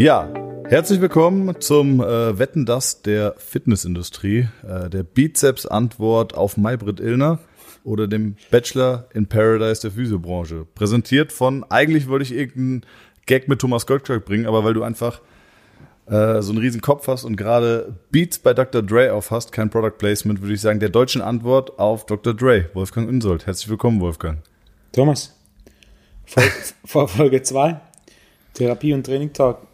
[0.00, 0.32] Ja,
[0.66, 7.38] herzlich willkommen zum äh, Wetten das der Fitnessindustrie, äh, der Bizeps-Antwort auf Maybrit Illner
[7.84, 10.66] oder dem Bachelor in Paradise der Physiobranche.
[10.74, 12.86] Präsentiert von, eigentlich wollte ich irgendeinen
[13.26, 15.20] Gag mit Thomas Goldberg bringen, aber weil du einfach
[16.06, 18.80] äh, so einen riesen Kopf hast und gerade Beats bei Dr.
[18.80, 22.32] Dre auf hast, kein Product Placement, würde ich sagen, der deutschen Antwort auf Dr.
[22.32, 23.44] Dre, Wolfgang Unsold.
[23.46, 24.38] Herzlich willkommen, Wolfgang.
[24.92, 25.38] Thomas,
[26.24, 27.78] Vol Folge 2,
[28.54, 29.69] Therapie und Training Talk.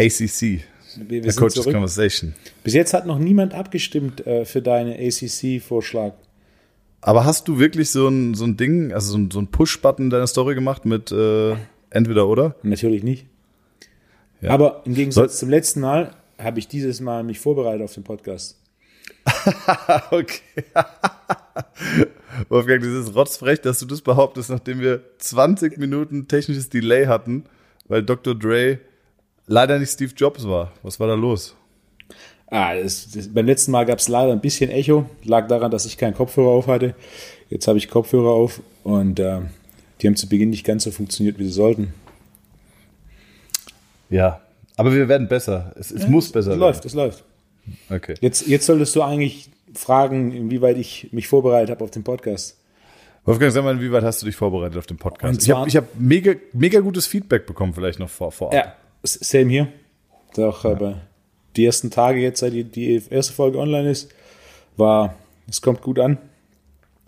[0.00, 0.62] ACC,
[1.08, 1.72] Wir, wir Coaches zurück.
[1.72, 2.34] Conversation.
[2.64, 6.12] Bis jetzt hat noch niemand abgestimmt äh, für deinen ACC-Vorschlag.
[7.00, 10.06] Aber hast du wirklich so ein, so ein Ding, also so ein, so ein Push-Button
[10.06, 11.56] in deiner Story gemacht mit äh,
[11.90, 12.54] entweder oder?
[12.62, 13.26] Natürlich nicht.
[14.40, 14.50] Ja.
[14.50, 18.04] Aber im Gegensatz Soll- zum letzten Mal habe ich dieses Mal mich vorbereitet auf den
[18.04, 18.58] Podcast.
[20.10, 20.64] okay.
[22.48, 27.44] Wolfgang, das ist rotzfrech, dass du das behauptest, nachdem wir 20 Minuten technisches Delay hatten,
[27.88, 28.34] weil Dr.
[28.34, 28.78] Dre
[29.46, 30.72] leider nicht Steve Jobs war.
[30.82, 31.54] Was war da los?
[32.46, 35.08] Ah, das, das, beim letzten Mal gab es leider ein bisschen Echo.
[35.24, 36.94] Lag daran, dass ich keinen Kopfhörer auf hatte.
[37.48, 39.40] Jetzt habe ich Kopfhörer auf und äh,
[40.00, 41.94] die haben zu Beginn nicht ganz so funktioniert, wie sie sollten.
[44.10, 44.42] Ja,
[44.76, 45.72] aber wir werden besser.
[45.78, 47.24] Es, es muss besser Es läuft, es läuft.
[47.66, 47.78] werden.
[47.88, 48.14] Okay.
[48.20, 52.58] Jetzt, jetzt solltest du eigentlich fragen, inwieweit ich mich vorbereitet habe auf den Podcast.
[53.24, 55.42] Wolfgang, sag mal, inwieweit hast du dich vorbereitet auf den Podcast?
[55.42, 58.54] Ich habe hab mega, mega gutes Feedback bekommen, vielleicht noch vor, vorab.
[58.54, 59.68] Ja, same hier.
[60.34, 61.02] Doch, aber
[61.56, 64.10] die ersten Tage jetzt, seit die, die erste Folge online ist,
[64.76, 65.16] war,
[65.48, 66.18] es kommt gut an.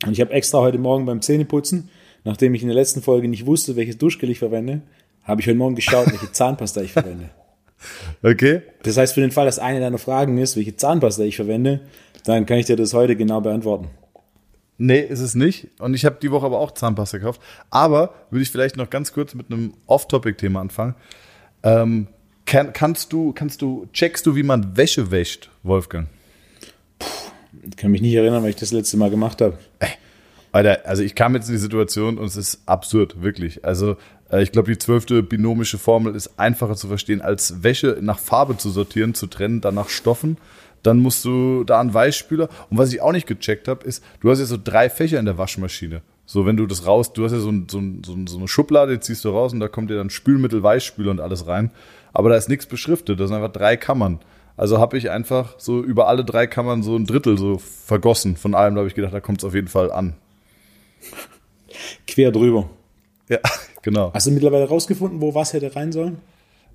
[0.04, 1.88] Und ich habe extra heute Morgen beim Zähneputzen,
[2.24, 4.82] nachdem ich in der letzten Folge nicht wusste, welches Duschgel ich verwende,
[5.22, 7.30] habe ich heute Morgen geschaut, welche Zahnpasta ich verwende.
[8.22, 8.62] Okay.
[8.82, 11.80] Das heißt, für den Fall, dass eine deiner Fragen ist, welche Zahnpasta ich verwende,
[12.24, 13.88] dann kann ich dir das heute genau beantworten.
[14.76, 15.68] Nee, ist es nicht.
[15.78, 17.40] Und ich habe die Woche aber auch Zahnpasta gekauft.
[17.70, 20.94] Aber würde ich vielleicht noch ganz kurz mit einem Off-Topic-Thema anfangen.
[21.64, 22.06] Ähm,
[22.44, 26.08] kann, kannst du, kannst du, checkst du, wie man Wäsche wäscht, Wolfgang?
[27.68, 29.58] Ich kann mich nicht erinnern, weil ich das letzte Mal gemacht habe.
[30.52, 33.64] Alter, also ich kam jetzt in die Situation und es ist absurd, wirklich.
[33.64, 33.96] Also
[34.30, 38.56] äh, ich glaube, die zwölfte binomische Formel ist einfacher zu verstehen, als Wäsche nach Farbe
[38.56, 40.36] zu sortieren, zu trennen, dann nach Stoffen.
[40.82, 42.50] Dann musst du da einen Weichspüler.
[42.68, 45.24] Und was ich auch nicht gecheckt habe, ist, du hast ja so drei Fächer in
[45.24, 46.02] der Waschmaschine.
[46.26, 48.38] So, wenn du das raus, du hast ja so, ein, so, ein, so, ein, so
[48.38, 51.46] eine Schublade, die ziehst du raus und da kommt dir dann Spülmittel, Weichspüler und alles
[51.46, 51.70] rein.
[52.12, 54.20] Aber da ist nichts beschriftet, das sind einfach drei Kammern.
[54.56, 58.54] Also habe ich einfach so über alle drei Kammern so ein Drittel so vergossen von
[58.54, 58.74] allem.
[58.74, 60.14] Da habe ich gedacht, da kommt es auf jeden Fall an.
[62.06, 62.70] Quer drüber.
[63.28, 63.38] Ja,
[63.82, 64.12] genau.
[64.14, 66.18] Hast du mittlerweile rausgefunden, wo was hätte rein sollen?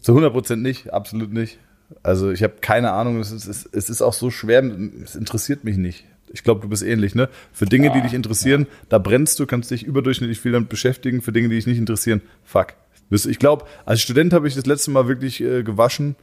[0.01, 1.57] Zu 100 Prozent nicht, absolut nicht.
[2.03, 4.63] Also ich habe keine Ahnung, es, ist, es ist auch so schwer,
[5.03, 6.05] es interessiert mich nicht.
[6.31, 7.29] Ich glaube, du bist ähnlich, ne?
[7.51, 11.21] Für Dinge, die dich interessieren, da brennst du, kannst dich überdurchschnittlich viel damit beschäftigen.
[11.21, 12.73] Für Dinge, die dich nicht interessieren, fuck.
[13.11, 16.15] Ich glaube, als Student habe ich das letzte Mal wirklich äh, gewaschen.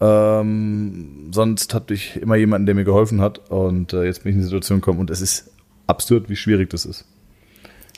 [0.00, 3.50] Ähm, sonst hatte ich immer jemanden, der mir geholfen hat.
[3.50, 5.50] Und äh, jetzt bin ich in die Situation gekommen und es ist
[5.86, 7.04] absurd, wie schwierig das ist.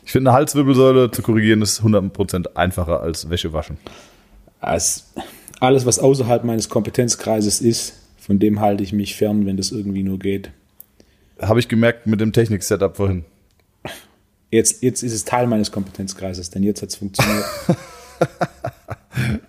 [0.05, 3.77] Ich finde, eine Halswirbelsäule zu korrigieren ist 100% einfacher als Wäsche waschen.
[4.61, 5.13] Als
[5.61, 10.03] alles, was außerhalb meines Kompetenzkreises ist, von dem halte ich mich fern, wenn das irgendwie
[10.03, 10.51] nur geht.
[11.43, 13.25] Habe ich gemerkt mit dem Technik-Setup vorhin.
[14.51, 17.45] Jetzt, jetzt ist es Teil meines Kompetenzkreises, denn jetzt hat es funktioniert.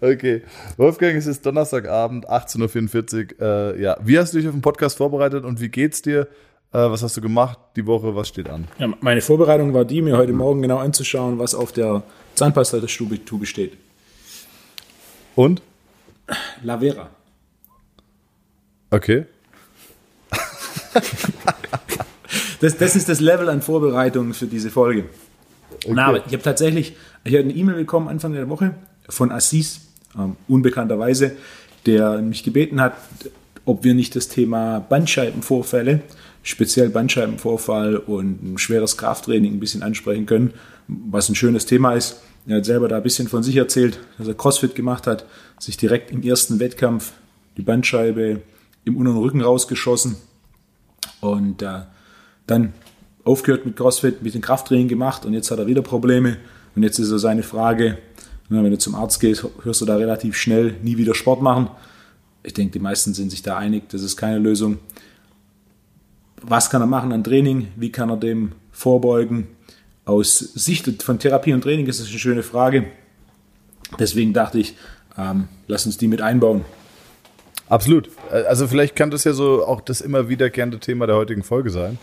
[0.01, 0.41] Okay.
[0.77, 3.75] Wolfgang, es ist Donnerstagabend, 18.44 Uhr.
[3.75, 3.97] Äh, ja.
[4.03, 6.27] Wie hast du dich auf den Podcast vorbereitet und wie geht's dir?
[6.73, 8.15] Äh, was hast du gemacht die Woche?
[8.15, 8.67] Was steht an?
[8.79, 12.03] ja, meine Vorbereitung war die, mir heute Morgen genau anzuschauen, was auf der
[12.35, 13.77] Zahnpasta der Stube steht.
[15.35, 15.61] Und?
[16.61, 17.09] Lavera.
[18.91, 19.25] Okay.
[22.63, 25.03] Das, das ist das Level an Vorbereitung für diese Folge.
[25.85, 26.95] Na, aber ich habe tatsächlich,
[27.25, 28.73] ich habe eine E-Mail bekommen Anfang der Woche
[29.09, 29.81] von Assis,
[30.17, 31.33] ähm, unbekannterweise,
[31.85, 32.95] der mich gebeten hat,
[33.65, 36.01] ob wir nicht das Thema Bandscheibenvorfälle,
[36.41, 40.53] speziell Bandscheibenvorfall und ein schweres Krafttraining ein bisschen ansprechen können,
[40.87, 42.21] was ein schönes Thema ist.
[42.47, 45.25] Er hat selber da ein bisschen von sich erzählt, dass er CrossFit gemacht hat,
[45.59, 47.11] sich direkt im ersten Wettkampf
[47.57, 48.41] die Bandscheibe
[48.85, 50.15] im unteren Rücken rausgeschossen
[51.23, 51.81] und äh,
[52.47, 52.73] dann
[53.23, 56.37] aufgehört mit CrossFit, mit dem Krafttraining gemacht und jetzt hat er wieder Probleme.
[56.75, 57.97] Und jetzt ist so seine Frage,
[58.49, 61.69] wenn du zum Arzt gehst, hörst du da relativ schnell nie wieder Sport machen.
[62.43, 64.79] Ich denke, die meisten sind sich da einig, das ist keine Lösung.
[66.41, 67.69] Was kann er machen an Training?
[67.77, 69.47] Wie kann er dem vorbeugen?
[70.05, 72.87] Aus Sicht von Therapie und Training ist das eine schöne Frage.
[73.97, 74.75] Deswegen dachte ich,
[75.17, 76.65] ähm, lass uns die mit einbauen.
[77.73, 78.09] Absolut.
[78.31, 81.69] Äh, Also vielleicht kann das ja so auch das immer wiederkehrende Thema der heutigen Folge
[81.69, 81.97] sein.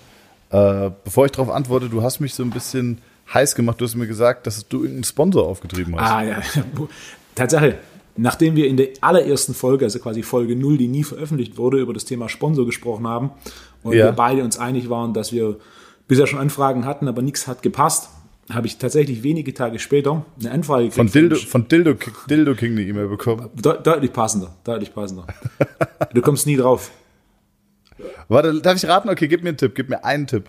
[0.51, 2.99] Äh, bevor ich darauf antworte, du hast mich so ein bisschen
[3.33, 3.81] heiß gemacht.
[3.81, 6.11] Du hast mir gesagt, dass du irgendeinen Sponsor aufgetrieben hast.
[6.11, 6.43] Ah ja,
[7.37, 7.77] Tatsache.
[8.17, 11.95] nachdem wir in der allerersten Folge, also quasi Folge 0, die nie veröffentlicht wurde, über
[11.95, 13.31] das Thema Sponsor gesprochen haben
[13.85, 14.07] und Ja.
[14.07, 15.57] wir beide uns einig waren, dass wir
[16.09, 18.09] bisher schon Anfragen hatten, aber nichts hat gepasst,
[18.53, 20.97] habe ich tatsächlich wenige Tage später eine Anfrage gekriegt.
[20.97, 21.95] Von Dildo, von- Dildo,
[22.29, 23.51] Dildo King eine E-Mail bekommen.
[23.55, 25.27] De deutlich passender, deutlich passender.
[26.15, 26.91] du kommst nie drauf.
[28.29, 29.09] Warte, darf ich raten?
[29.11, 30.45] Okay, gib mir einen Tipp, gib mir einen Tipp.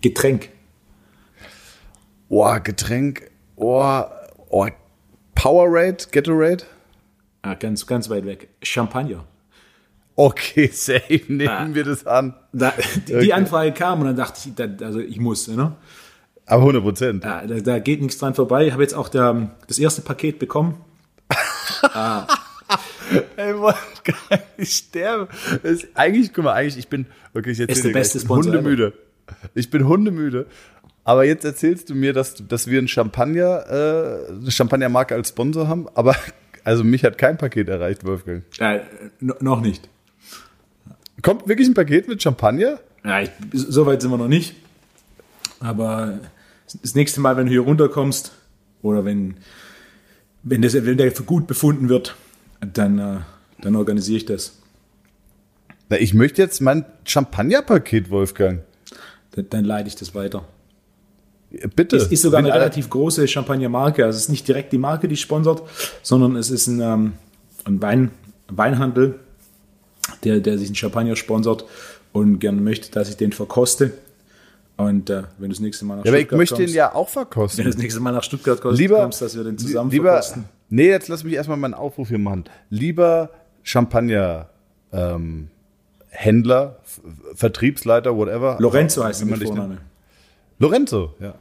[0.00, 0.50] Getränk.
[2.28, 4.02] Boah, Getränk, oh,
[4.50, 4.66] oh,
[5.34, 6.64] Powerade, Gatorade?
[7.42, 8.48] Ah, ganz, ganz weit weg.
[8.62, 9.24] Champagner.
[10.14, 11.68] Okay, safe, nehmen Ah.
[11.72, 12.34] wir das an.
[12.52, 12.72] Da,
[13.08, 13.24] die, Okay.
[13.24, 15.74] die Anfrage kam und dann dachte ich, also ich muss, ne?
[16.50, 17.24] Aber 100 Prozent.
[17.24, 18.66] Ja, da, da geht nichts dran vorbei.
[18.66, 20.80] Ich habe jetzt auch der, das erste Paket bekommen.
[23.36, 25.28] Ey, Wolfgang, ich sterbe.
[25.62, 28.28] Ist, eigentlich, guck mal, eigentlich, ich bin, okay, ich erzähl Ist der beste ich bin
[28.28, 28.92] Sponsor hundemüde.
[29.54, 30.46] Ich bin hundemüde.
[31.04, 35.68] Aber jetzt erzählst du mir, dass, dass wir ein Champagner, äh, eine Champagnermarke als Sponsor
[35.68, 35.86] haben.
[35.94, 36.16] Aber,
[36.64, 38.42] also mich hat kein Paket erreicht, Wolfgang.
[39.20, 39.88] No, noch nicht.
[41.22, 42.80] Kommt wirklich ein Paket mit Champagner?
[43.04, 44.56] Ja, ich, so weit sind wir noch nicht.
[45.60, 46.18] Aber
[46.82, 48.32] das nächste Mal, wenn du hier runterkommst
[48.82, 49.36] oder wenn,
[50.42, 52.16] wenn, das, wenn der für gut befunden wird,
[52.60, 53.16] dann, äh,
[53.60, 54.58] dann organisiere ich das.
[55.88, 58.60] Na, ich möchte jetzt mein Champagnerpaket, Wolfgang.
[59.32, 60.44] Dann, dann leite ich das weiter.
[61.74, 61.96] Bitte.
[61.96, 64.04] Es ist sogar eine relativ große Champagnermarke.
[64.04, 65.62] Also es ist nicht direkt die Marke, die sponsert,
[66.02, 67.12] sondern es ist ein, ähm,
[67.64, 68.10] ein Wein,
[68.48, 69.18] Weinhandel,
[70.22, 71.64] der, der sich einen Champagner sponsert
[72.12, 73.92] und gerne möchte, dass ich den verkoste.
[74.80, 76.74] Und äh, wenn du das nächste Mal nach Ja, aber ich Stuttgart möchte kommst, ihn
[76.76, 77.64] ja auch wenn verkosten.
[77.64, 80.44] du das nächste Mal nach Stuttgart kommst, lieber, kommst, dass wir den zusammen lieber, verkosten.
[80.68, 82.44] nee, jetzt lass mich erstmal meinen Aufruf hier machen.
[82.70, 83.30] Lieber
[83.62, 84.48] Champagner,
[84.92, 85.48] ähm,
[86.08, 86.76] Händler,
[87.34, 88.56] Vertriebsleiter, whatever.
[88.58, 89.80] Lorenzo heißt man nennt.
[90.58, 91.34] Lorenzo, ja.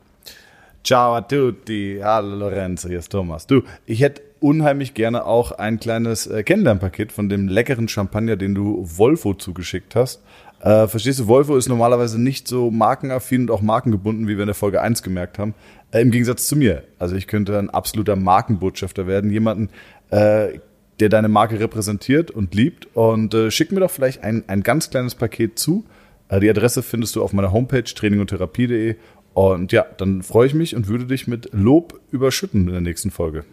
[0.83, 3.47] Ciao a tutti, hallo Lorenzo, hier ist Thomas.
[3.47, 8.55] Du, ich hätte unheimlich gerne auch ein kleines äh, Kennenlernpaket von dem leckeren Champagner, den
[8.55, 10.21] du Volvo zugeschickt hast.
[10.61, 14.47] Äh, verstehst du, Volvo ist normalerweise nicht so markenaffin und auch markengebunden, wie wir in
[14.47, 15.53] der Folge 1 gemerkt haben.
[15.91, 16.83] Äh, Im Gegensatz zu mir.
[16.97, 19.69] Also ich könnte ein absoluter Markenbotschafter werden, jemanden,
[20.09, 20.59] äh,
[20.99, 22.87] der deine Marke repräsentiert und liebt.
[22.93, 25.85] Und äh, schick mir doch vielleicht ein, ein ganz kleines Paket zu.
[26.27, 28.95] Äh, die Adresse findest du auf meiner Homepage trainingundtherapie.de.
[29.33, 33.11] Und ja, dann freue ich mich und würde dich mit Lob überschütten in der nächsten
[33.11, 33.45] Folge.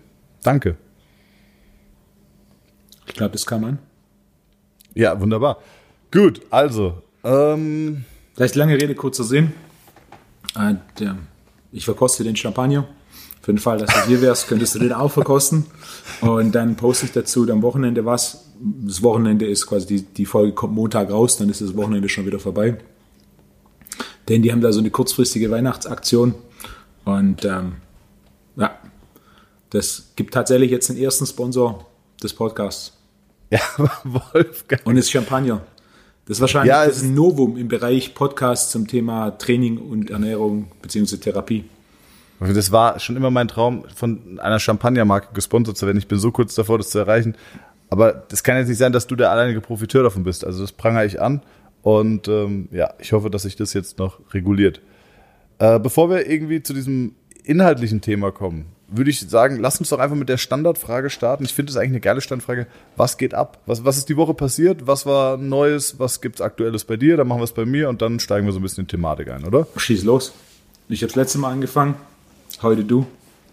[0.43, 0.77] Danke.
[3.07, 3.79] Ich glaube, das kann man.
[4.95, 5.59] Ja, wunderbar.
[6.11, 8.05] Gut, also, ähm,
[8.37, 9.53] Vielleicht lange Rede, kurzer Sinn.
[10.59, 11.17] Äh, der,
[11.73, 12.87] ich verkoste den Champagner.
[13.41, 15.65] Für den Fall, dass du hier wärst, könntest du den auch verkosten.
[16.21, 18.51] Und dann poste ich dazu am Wochenende was.
[18.61, 22.27] Das Wochenende ist quasi, die, die Folge kommt Montag raus, dann ist das Wochenende schon
[22.27, 22.77] wieder vorbei.
[24.29, 26.35] Denn die haben da so eine kurzfristige Weihnachtsaktion.
[27.05, 27.77] Und ähm,
[28.57, 28.79] ja,
[29.71, 31.87] das gibt tatsächlich jetzt den ersten Sponsor
[32.23, 32.93] des Podcasts.
[33.51, 33.61] ja,
[34.05, 34.85] Wolfgang.
[34.85, 35.63] Und es ist Champagner.
[36.27, 40.11] Das ist wahrscheinlich Ja, das ist ein Novum im Bereich Podcast zum Thema Training und
[40.11, 41.19] Ernährung bzw.
[41.19, 41.65] Therapie.
[42.41, 45.99] Das war schon immer mein Traum, von einer Champagnermarke gesponsert zu werden.
[45.99, 47.37] Ich bin so kurz davor, das zu erreichen.
[47.91, 50.45] Aber das kann jetzt nicht sein, dass du der alleinige Profiteur davon bist.
[50.45, 51.43] Also das prangere ich an.
[51.83, 54.81] Und ähm, ja, ich hoffe, dass sich das jetzt noch reguliert.
[55.61, 57.15] Äh, bevor wir irgendwie zu diesem
[57.45, 61.45] inhaltlichen Thema kommen, würde ich sagen, lass uns doch einfach mit der Standardfrage starten.
[61.45, 62.67] Ich finde es eigentlich eine geile Standardfrage.
[62.97, 63.59] Was geht ab?
[63.67, 64.87] Was, was ist die Woche passiert?
[64.87, 65.99] Was war Neues?
[65.99, 67.17] Was gibt's Aktuelles bei dir?
[67.17, 68.93] Dann machen wir es bei mir und dann steigen wir so ein bisschen in die
[68.93, 69.67] Thematik ein, oder?
[69.77, 70.33] Schieß los.
[70.89, 71.97] Ich habe das letzte Mal angefangen.
[72.63, 73.07] Heute du.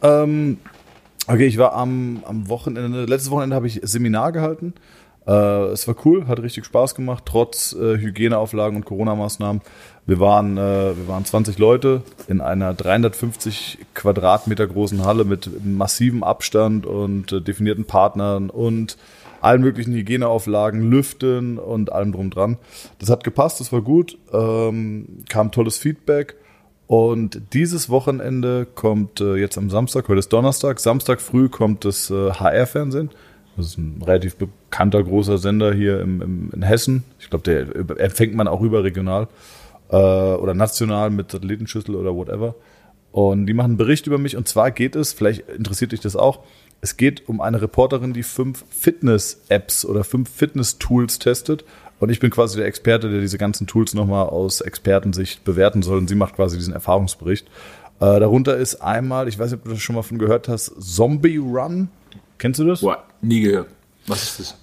[0.04, 0.60] Ähm,
[1.28, 4.74] okay, ich war am, am Wochenende, letztes Wochenende habe ich Seminar gehalten.
[5.26, 9.62] Äh, es war cool, hat richtig Spaß gemacht, trotz äh, Hygieneauflagen und Corona-Maßnahmen.
[10.06, 16.24] Wir waren, äh, wir waren 20 Leute in einer 350 Quadratmeter großen Halle mit massivem
[16.24, 18.98] Abstand und äh, definierten Partnern und
[19.40, 22.58] allen möglichen Hygieneauflagen, Lüften und allem drum dran.
[23.00, 26.36] Das hat gepasst, das war gut, ähm, kam tolles Feedback.
[26.88, 32.10] Und dieses Wochenende kommt äh, jetzt am Samstag, heute ist Donnerstag, Samstag früh kommt das
[32.10, 33.10] äh, HR-Fernsehen.
[33.56, 37.04] Das ist ein relativ bekannter großer Sender hier im, im, in Hessen.
[37.20, 39.28] Ich glaube, der über- empfängt man auch überregional
[39.94, 42.56] äh, oder national mit Satellitenschüssel oder whatever.
[43.12, 44.36] Und die machen einen Bericht über mich.
[44.36, 46.40] Und zwar geht es, vielleicht interessiert dich das auch,
[46.82, 51.64] es geht um eine Reporterin, die fünf Fitness-Apps oder fünf Fitness-Tools testet.
[52.00, 56.00] Und ich bin quasi der Experte, der diese ganzen Tools nochmal aus Expertensicht bewerten soll.
[56.00, 57.48] Und sie macht quasi diesen Erfahrungsbericht.
[58.00, 60.74] Äh, darunter ist einmal, ich weiß nicht, ob du das schon mal von gehört hast,
[60.80, 61.90] Zombie Run.
[62.40, 62.82] Kennst du das?
[62.82, 63.70] Boah, nie gehört.
[64.08, 64.63] Was ist das?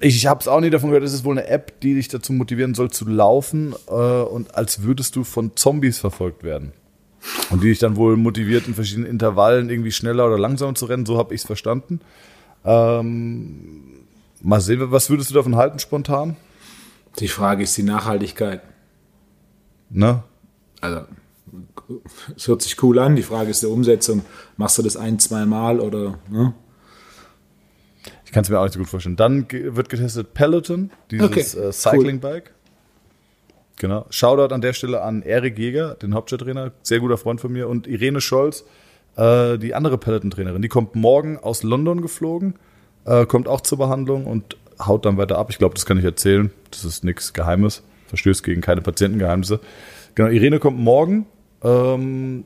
[0.00, 1.04] Ich, habe es auch nie davon gehört.
[1.04, 4.82] Es ist wohl eine App, die dich dazu motivieren soll, zu laufen äh, und als
[4.82, 6.72] würdest du von Zombies verfolgt werden.
[7.50, 11.06] Und die dich dann wohl motiviert, in verschiedenen Intervallen irgendwie schneller oder langsamer zu rennen.
[11.06, 12.00] So habe ich es verstanden.
[12.64, 14.04] Ähm,
[14.42, 16.36] mal sehen, was würdest du davon halten spontan?
[17.18, 18.62] Die Frage ist die Nachhaltigkeit.
[19.88, 20.22] Ne?
[20.80, 21.02] Also,
[22.36, 23.16] es hört sich cool an.
[23.16, 24.22] Die Frage ist der Umsetzung.
[24.56, 26.18] Machst du das ein, zwei Mal oder?
[26.28, 26.54] Ne?
[28.34, 29.14] Kann es mir auch nicht so gut vorstellen.
[29.14, 32.46] Dann wird getestet Peloton, dieses okay, äh, Cycling-Bike.
[32.46, 33.54] Cool.
[33.76, 34.06] Genau.
[34.10, 37.86] Shoutout an der Stelle an Erik Jäger, den Hauptstadttrainer, sehr guter Freund von mir, und
[37.86, 38.64] Irene Scholz,
[39.16, 40.62] äh, die andere Peloton-Trainerin.
[40.62, 42.56] Die kommt morgen aus London geflogen,
[43.04, 45.50] äh, kommt auch zur Behandlung und haut dann weiter ab.
[45.50, 46.50] Ich glaube, das kann ich erzählen.
[46.72, 47.84] Das ist nichts Geheimes.
[48.08, 49.60] Verstößt gegen keine Patientengeheimnisse.
[50.16, 51.26] Genau, Irene kommt morgen.
[51.62, 52.44] Ähm,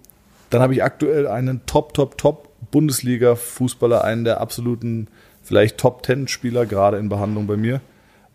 [0.50, 5.08] dann habe ich aktuell einen Top, Top, Top Bundesliga-Fußballer, einen der absoluten,
[5.48, 7.80] vielleicht Top-Ten-Spieler gerade in Behandlung bei mir.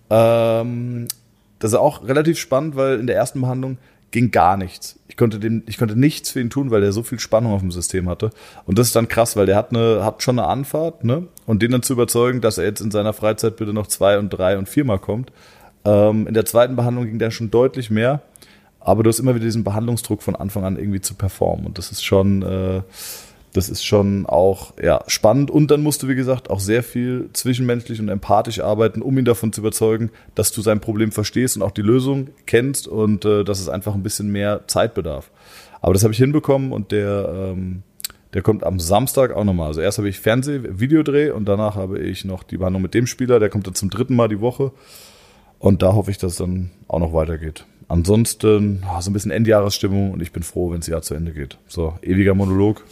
[0.10, 1.08] Ähm,
[1.60, 3.78] das ist auch relativ spannend, weil in der ersten Behandlung
[4.12, 5.00] ging gar nichts.
[5.08, 7.62] Ich konnte, dem, ich konnte nichts für ihn tun, weil der so viel Spannung auf
[7.62, 8.32] dem System hatte.
[8.66, 11.28] Und das ist dann krass, weil der hat, eine, hat schon eine Anfahrt, ne?
[11.46, 14.30] Und den dann zu überzeugen, dass er jetzt in seiner Freizeit bitte noch zwei und
[14.30, 15.32] drei und viermal kommt.
[15.86, 18.22] Ähm, in der zweiten Behandlung ging der schon deutlich mehr.
[18.80, 21.66] Aber du hast immer wieder diesen Behandlungsdruck von Anfang an irgendwie zu performen.
[21.66, 22.82] Und das ist schon, äh,
[23.54, 25.52] das ist schon auch ja, spannend.
[25.52, 29.26] Und dann musst du, wie gesagt, auch sehr viel zwischenmenschlich und empathisch arbeiten, um ihn
[29.26, 33.44] davon zu überzeugen, dass du sein Problem verstehst und auch die Lösung kennst und äh,
[33.44, 35.30] dass es einfach ein bisschen mehr Zeit bedarf.
[35.82, 37.84] Aber das habe ich hinbekommen und der, ähm,
[38.34, 39.68] der kommt am Samstag auch nochmal.
[39.68, 43.40] Also erst habe ich Fernseh-Videodreh und danach habe ich noch die Behandlung mit dem Spieler.
[43.40, 44.72] Der kommt dann zum dritten Mal die Woche.
[45.60, 47.66] Und da hoffe ich, dass es dann auch noch weitergeht.
[47.88, 51.32] Ansonsten oh, so ein bisschen Endjahresstimmung und ich bin froh, wenn das Jahr zu Ende
[51.32, 51.60] geht.
[51.68, 52.84] So, ewiger Monolog.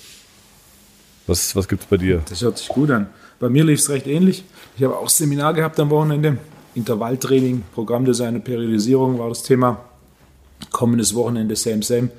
[1.31, 2.21] Was, was gibt es bei dir?
[2.27, 3.07] Das hört sich gut an.
[3.39, 4.43] Bei mir lief es recht ähnlich.
[4.75, 6.37] Ich habe auch Seminar gehabt am Wochenende.
[6.75, 9.79] Intervalltraining, Programmdesign und Periodisierung war das Thema.
[10.71, 12.09] Kommendes Wochenende, same, same,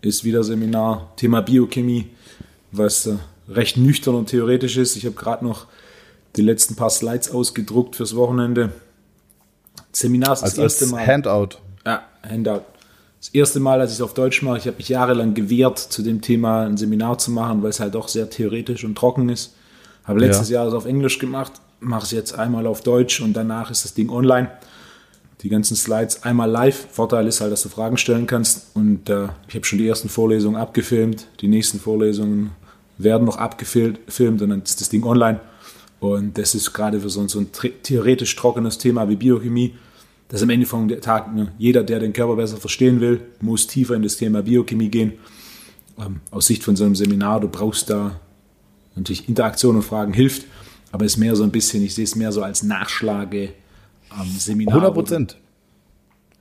[0.00, 1.12] ist wieder Seminar.
[1.16, 2.06] Thema Biochemie,
[2.72, 4.96] was äh, recht nüchtern und theoretisch ist.
[4.96, 5.66] Ich habe gerade noch
[6.36, 8.72] die letzten paar Slides ausgedruckt fürs Wochenende.
[9.92, 11.06] Seminar ist das als, erste Mal.
[11.06, 11.58] Handout.
[11.84, 12.62] Ja, Handout
[13.26, 16.02] das erste Mal, als ich es auf Deutsch mache, ich habe mich jahrelang gewehrt, zu
[16.02, 19.54] dem Thema ein Seminar zu machen, weil es halt doch sehr theoretisch und trocken ist.
[20.04, 20.60] Habe letztes ja.
[20.60, 23.94] Jahr es auf Englisch gemacht, mache es jetzt einmal auf Deutsch und danach ist das
[23.94, 24.50] Ding online.
[25.42, 26.86] Die ganzen Slides einmal live.
[26.92, 28.74] Vorteil ist halt, dass du Fragen stellen kannst.
[28.74, 31.26] Und äh, ich habe schon die ersten Vorlesungen abgefilmt.
[31.40, 32.52] Die nächsten Vorlesungen
[32.96, 35.40] werden noch abgefilmt und dann ist das Ding online.
[35.98, 37.48] Und das ist gerade für so ein, so ein
[37.82, 39.74] theoretisch trockenes Thema wie Biochemie
[40.28, 43.94] dass am Ende vom Tag ne, jeder, der den Körper besser verstehen will, muss tiefer
[43.94, 45.12] in das Thema Biochemie gehen.
[45.98, 48.20] Ähm, aus Sicht von so einem Seminar, du brauchst da
[48.96, 50.46] natürlich Interaktion und Fragen hilft,
[50.92, 53.50] aber es ist mehr so ein bisschen, ich sehe es mehr so als Nachschlage
[54.10, 54.74] am Seminar.
[54.74, 55.36] 100 Prozent.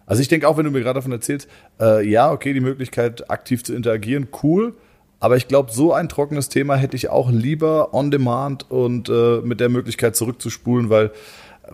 [0.05, 1.47] Also ich denke auch, wenn du mir gerade davon erzählst,
[1.79, 4.73] äh, ja, okay, die Möglichkeit aktiv zu interagieren, cool.
[5.19, 9.41] Aber ich glaube, so ein trockenes Thema hätte ich auch lieber on demand und äh,
[9.41, 11.11] mit der Möglichkeit zurückzuspulen, weil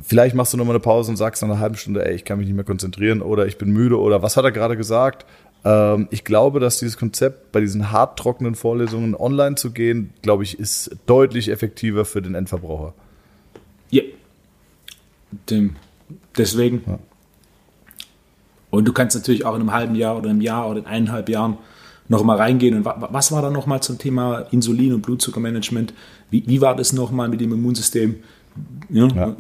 [0.02, 2.38] Vielleicht machst du nochmal eine Pause und sagst nach einer halben Stunde, ey, ich kann
[2.38, 5.26] mich nicht mehr konzentrieren oder ich bin müde oder was hat er gerade gesagt?
[5.64, 10.44] Ähm, ich glaube, dass dieses Konzept bei diesen hart trockenen Vorlesungen online zu gehen, glaube
[10.44, 12.94] ich, ist deutlich effektiver für den Endverbraucher.
[13.90, 14.04] Ja.
[15.50, 15.76] Dem,
[16.38, 16.84] deswegen.
[16.86, 17.00] Ja.
[18.70, 21.30] Und du kannst natürlich auch in einem halben Jahr oder einem Jahr oder in eineinhalb
[21.30, 21.58] Jahren
[22.08, 22.76] nochmal reingehen.
[22.76, 25.94] Und was war da nochmal zum Thema Insulin- und Blutzuckermanagement?
[26.30, 28.16] Wie, wie war das nochmal mit dem Immunsystem?
[28.90, 29.36] Ja, ja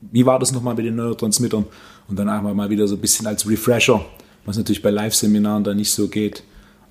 [0.00, 1.66] wie war das nochmal mit den Neurotransmittern?
[2.08, 4.04] Und dann einfach mal wieder so ein bisschen als Refresher,
[4.46, 6.42] was natürlich bei Live-Seminaren da nicht so geht.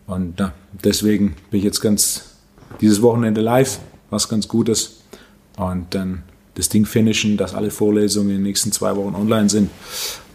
[0.06, 2.36] Und ja, deswegen bin ich jetzt ganz
[2.82, 5.04] dieses Wochenende live, was ganz gut ist.
[5.58, 6.24] Und dann
[6.54, 9.72] das Ding finishen, dass alle Vorlesungen in den nächsten zwei Wochen online sind.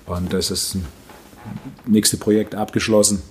[0.06, 0.82] Und das ist das
[1.86, 3.22] nächste Projekt abgeschlossen.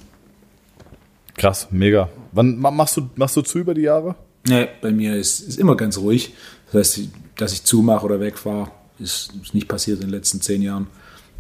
[1.38, 2.10] Krass, mega.
[2.32, 4.16] Wann machst du, machst du zu über die Jahre?
[4.48, 6.34] Nee, bei mir ist, ist immer ganz ruhig.
[6.72, 10.62] Das heißt, dass ich zumache oder wegfahre, ist, ist nicht passiert in den letzten zehn
[10.62, 10.88] Jahren.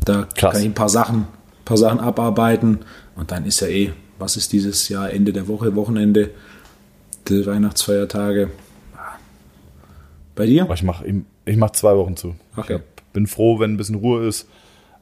[0.03, 0.53] Da Krass.
[0.53, 1.27] kann ich ein paar Sachen,
[1.63, 2.79] paar Sachen abarbeiten
[3.15, 6.31] und dann ist ja eh, was ist dieses Jahr, Ende der Woche, Wochenende,
[7.27, 8.49] die Weihnachtsfeiertage.
[10.35, 10.67] Bei dir?
[10.73, 11.05] Ich mache
[11.45, 12.35] ich mach zwei Wochen zu.
[12.55, 12.79] Okay.
[12.97, 14.43] Ich bin froh, wenn ein bisschen Ruhe ist.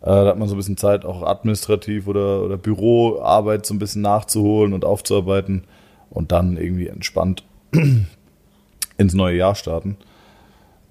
[0.01, 3.79] Äh, da hat man so ein bisschen Zeit, auch administrativ oder, oder Büroarbeit so ein
[3.79, 5.63] bisschen nachzuholen und aufzuarbeiten
[6.09, 7.43] und dann irgendwie entspannt
[8.98, 9.98] ins neue Jahr starten.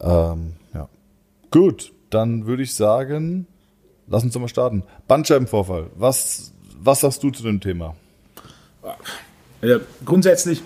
[0.01, 0.55] Ähm,
[1.51, 3.47] Gut, dann würde ich sagen,
[4.07, 4.83] lass uns doch mal starten.
[5.07, 5.87] Bandscheibenvorfall.
[5.97, 7.97] Was, was sagst du zu dem Thema?
[9.63, 10.63] Ja, grundsätzlich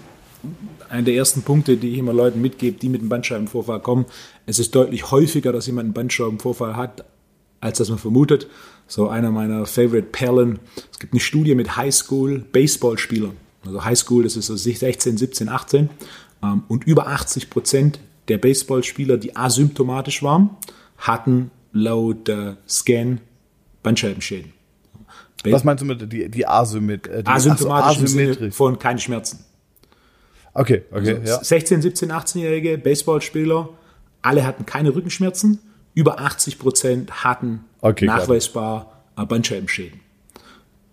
[0.88, 4.06] einer der ersten Punkte, die ich immer Leuten mitgebe, die mit einem Bandscheibenvorfall kommen.
[4.44, 7.04] Es ist deutlich häufiger, dass jemand einen Bandscheibenvorfall hat,
[7.60, 8.48] als dass man vermutet.
[8.88, 10.58] So einer meiner Favorite Perlen.
[10.90, 13.36] Es gibt eine Studie mit Highschool Baseballspielern.
[13.64, 15.90] Also Highschool, das ist so 16, 17, 18.
[16.66, 20.50] Und über 80 Prozent der Baseballspieler, die asymptomatisch waren,
[20.98, 23.20] hatten laut äh, Scan
[23.82, 24.52] Bandscheibenschäden.
[25.44, 29.44] Was meinst du mit die, die, Asymmet äh, die asymptomatischen von keine Schmerzen?
[30.54, 31.16] Okay, okay.
[31.16, 31.42] Also ja.
[31.42, 33.68] 16, 17, 18-jährige Baseballspieler,
[34.20, 35.58] alle hatten keine Rückenschmerzen.
[35.94, 39.26] Über 80 Prozent hatten okay, nachweisbar klar.
[39.26, 40.00] Bandscheibenschäden.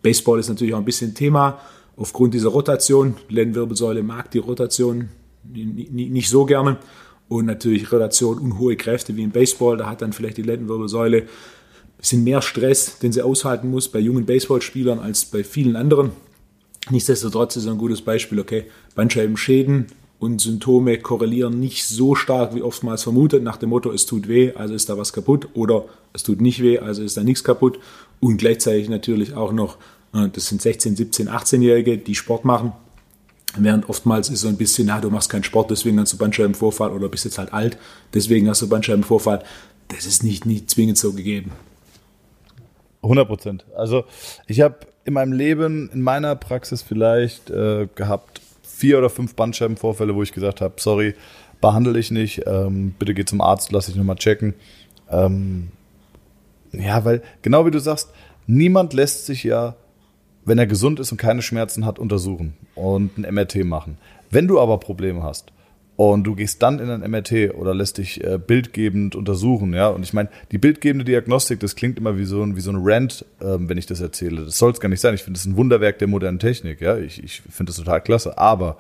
[0.02, 1.60] Baseball ist natürlich auch ein bisschen Thema
[1.96, 3.16] aufgrund dieser Rotation.
[3.28, 5.10] Lendenwirbelsäule mag die Rotation
[5.44, 6.78] nicht so gerne.
[7.30, 9.78] Und natürlich Rotation und hohe Kräfte wie im Baseball.
[9.78, 11.28] Da hat dann vielleicht die Lendenwirbelsäule
[12.00, 16.12] bisschen mehr Stress, den sie aushalten muss bei jungen Baseballspielern als bei vielen anderen.
[16.90, 23.04] Nichtsdestotrotz ist ein gutes Beispiel, okay, Bandscheibenschäden und Symptome korrelieren nicht so stark wie oftmals
[23.04, 26.42] vermutet, nach dem Motto, es tut weh, also ist da was kaputt, oder es tut
[26.42, 27.80] nicht weh, also ist da nichts kaputt.
[28.20, 29.78] Und gleichzeitig natürlich auch noch,
[30.14, 32.72] äh, das sind 16, 17, 18-Jährige, die Sport machen.
[33.58, 36.92] Während oftmals ist so ein bisschen, na, du machst keinen Sport, deswegen hast du Bandscheibenvorfall
[36.92, 37.78] oder bist jetzt halt alt,
[38.14, 39.44] deswegen hast du Bandscheibenvorfall.
[39.88, 41.52] Das ist nicht, nicht zwingend so gegeben.
[43.02, 43.66] 100 Prozent.
[43.76, 44.06] Also
[44.48, 50.16] ich habe in meinem Leben, in meiner Praxis vielleicht äh, gehabt vier oder fünf Bandscheibenvorfälle,
[50.16, 51.16] wo ich gesagt habe, sorry,
[51.60, 54.54] behandle ich nicht, ähm, bitte geh zum Arzt, lass dich nochmal checken.
[55.10, 55.70] Ähm,
[56.72, 58.10] ja, weil genau wie du sagst,
[58.48, 59.76] niemand lässt sich ja,
[60.50, 63.98] wenn er gesund ist und keine Schmerzen hat, untersuchen und ein MRT machen.
[64.32, 65.54] Wenn du aber Probleme hast
[65.96, 69.90] und du gehst dann in ein MRT oder lässt dich äh, bildgebend untersuchen, ja.
[69.90, 72.80] Und ich meine, die bildgebende Diagnostik, das klingt immer wie so ein, wie so ein
[72.80, 74.46] Rant, ähm, wenn ich das erzähle.
[74.46, 75.14] Das soll es gar nicht sein.
[75.14, 76.98] Ich finde, ist ein Wunderwerk der modernen Technik, ja.
[76.98, 78.38] Ich, ich finde das total klasse.
[78.38, 78.78] Aber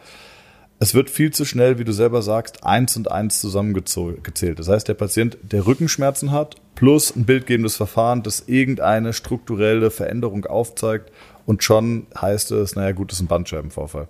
[0.80, 4.58] es wird viel zu schnell, wie du selber sagst, eins und eins zusammengezählt.
[4.58, 10.46] Das heißt, der Patient, der Rückenschmerzen hat, plus ein bildgebendes Verfahren, das irgendeine strukturelle Veränderung
[10.46, 11.12] aufzeigt
[11.50, 14.08] und schon heißt es, naja gut, das ist ein Bandscheibenvorfall.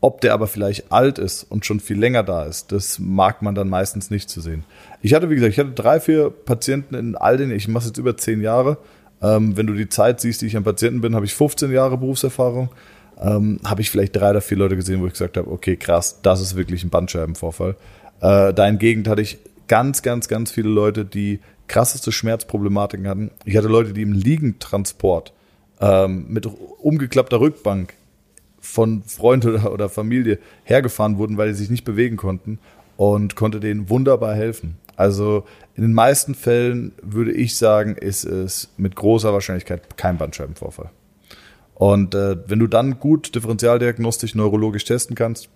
[0.00, 3.54] Ob der aber vielleicht alt ist und schon viel länger da ist, das mag man
[3.54, 4.64] dann meistens nicht zu sehen.
[5.02, 7.98] Ich hatte, wie gesagt, ich hatte drei, vier Patienten in all den, ich mache jetzt
[7.98, 8.78] über zehn Jahre.
[9.20, 11.98] Ähm, wenn du die Zeit siehst, die ich am Patienten bin, habe ich 15 Jahre
[11.98, 12.70] Berufserfahrung.
[13.20, 16.20] Ähm, habe ich vielleicht drei oder vier Leute gesehen, wo ich gesagt habe, okay, krass,
[16.22, 17.76] das ist wirklich ein Bandscheibenvorfall.
[18.22, 19.36] Äh, dahingegen hatte ich
[19.66, 23.30] ganz, ganz, ganz viele Leute, die krasseste Schmerzproblematiken hatten.
[23.44, 25.34] Ich hatte Leute, die im Liegentransport
[25.80, 27.94] ähm, mit umgeklappter Rückbank
[28.60, 32.58] von Freund oder, oder Familie hergefahren wurden, weil sie sich nicht bewegen konnten
[32.96, 34.76] und konnte denen wunderbar helfen.
[34.96, 35.44] Also
[35.76, 40.90] in den meisten Fällen würde ich sagen, ist es mit großer Wahrscheinlichkeit kein Bandscheibenvorfall.
[41.74, 45.48] Und äh, wenn du dann gut differentialdiagnostisch neurologisch testen kannst,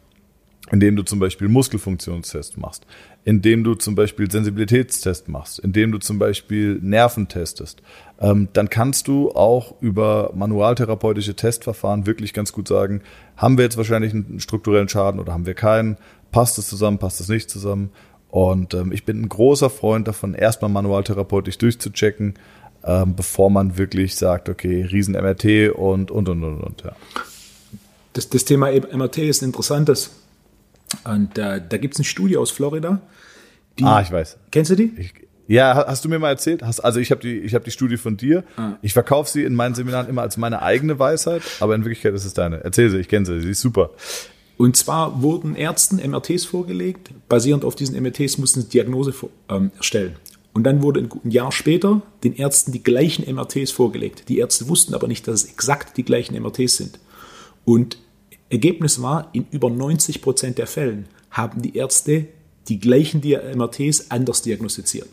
[0.70, 2.87] indem du zum Beispiel Muskelfunktionstest machst,
[3.25, 7.83] indem du zum Beispiel Sensibilitätstest machst, indem du zum Beispiel Nerven testest,
[8.20, 13.03] ähm, dann kannst du auch über manualtherapeutische Testverfahren wirklich ganz gut sagen,
[13.37, 15.96] haben wir jetzt wahrscheinlich einen strukturellen Schaden oder haben wir keinen?
[16.31, 17.90] Passt es zusammen, passt es nicht zusammen?
[18.31, 22.35] Und ähm, ich bin ein großer Freund davon, erstmal manualtherapeutisch durchzuchecken,
[22.85, 26.92] ähm, bevor man wirklich sagt, okay, riesen MRT und, und, und, und, und, ja.
[28.14, 30.21] Das, das Thema MRT ist ein interessantes.
[31.05, 33.00] Und äh, da gibt es eine Studie aus Florida.
[33.78, 34.38] Die, ah, ich weiß.
[34.50, 34.92] Kennst du die?
[34.98, 35.14] Ich,
[35.48, 36.62] ja, hast du mir mal erzählt?
[36.62, 38.44] Hast, also ich habe die, ich hab die Studie von dir.
[38.57, 38.72] Ah.
[38.83, 42.24] Ich verkaufe sie in meinen Seminaren immer als meine eigene Weisheit, aber in Wirklichkeit ist
[42.24, 42.62] es deine.
[42.62, 43.90] Erzähl sie, ich kenne sie, sie ist super.
[44.57, 47.11] Und zwar wurden Ärzten MRTs vorgelegt.
[47.28, 49.12] Basierend auf diesen MRTs mussten sie Diagnose
[49.48, 50.16] ähm, erstellen.
[50.52, 54.28] Und dann wurde ein Jahr später den Ärzten die gleichen MRTs vorgelegt.
[54.28, 56.98] Die Ärzte wussten aber nicht, dass es exakt die gleichen MRTs sind.
[57.64, 57.98] Und
[58.52, 62.28] Ergebnis war, in über 90 Prozent der Fällen haben die Ärzte
[62.68, 65.08] die gleichen MRTs anders diagnostiziert.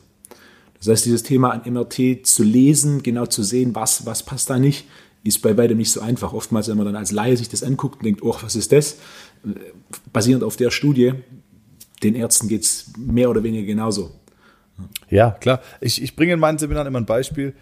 [0.77, 4.59] Das heißt, dieses Thema an MRT zu lesen, genau zu sehen, was, was passt da
[4.59, 4.85] nicht,
[5.23, 6.33] ist bei weitem nicht so einfach.
[6.33, 8.97] Oftmals, wenn man dann als Laie sich das anguckt und denkt, oh, was ist das?
[10.13, 11.13] Basierend auf der Studie,
[12.03, 14.11] den Ärzten geht es mehr oder weniger genauso.
[15.09, 15.61] Ja, klar.
[15.81, 17.53] Ich, ich bringe in meinen Seminaren immer ein Beispiel.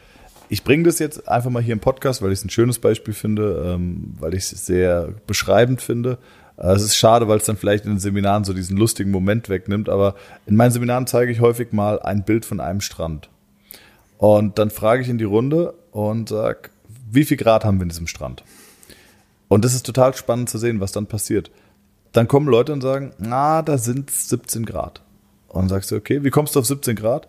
[0.49, 3.13] Ich bringe das jetzt einfach mal hier im Podcast, weil ich es ein schönes Beispiel
[3.13, 6.17] finde, ähm, weil ich es sehr beschreibend finde.
[6.57, 9.49] Äh, es ist schade, weil es dann vielleicht in den Seminaren so diesen lustigen Moment
[9.49, 13.29] wegnimmt, aber in meinen Seminaren zeige ich häufig mal ein Bild von einem Strand.
[14.17, 16.69] Und dann frage ich in die Runde und sage,
[17.11, 18.43] wie viel Grad haben wir in diesem Strand?
[19.47, 21.51] Und das ist total spannend zu sehen, was dann passiert.
[22.13, 25.01] Dann kommen Leute und sagen, na, da sind 17 Grad.
[25.49, 27.27] Und dann sagst du, okay, wie kommst du auf 17 Grad?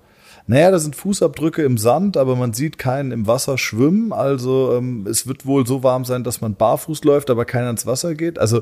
[0.51, 4.15] Naja, da sind Fußabdrücke im Sand, aber man sieht keinen im Wasser schwimmen.
[4.15, 7.85] Also ähm, es wird wohl so warm sein, dass man barfuß läuft, aber keiner ins
[7.85, 8.39] Wasser geht.
[8.39, 8.61] Also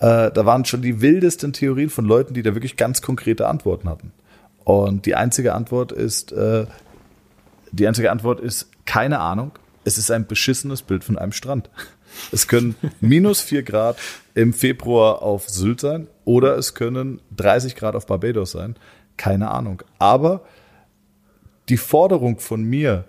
[0.00, 3.90] äh, da waren schon die wildesten Theorien von Leuten, die da wirklich ganz konkrete Antworten
[3.90, 4.12] hatten.
[4.64, 6.64] Und die einzige Antwort ist, äh,
[7.72, 9.52] die einzige Antwort ist keine Ahnung.
[9.84, 11.68] Es ist ein beschissenes Bild von einem Strand.
[12.32, 13.98] Es können minus vier Grad
[14.34, 18.76] im Februar auf Sylt sein oder es können 30 Grad auf Barbados sein.
[19.18, 19.82] Keine Ahnung.
[19.98, 20.40] Aber
[21.68, 23.04] die Forderung von mir,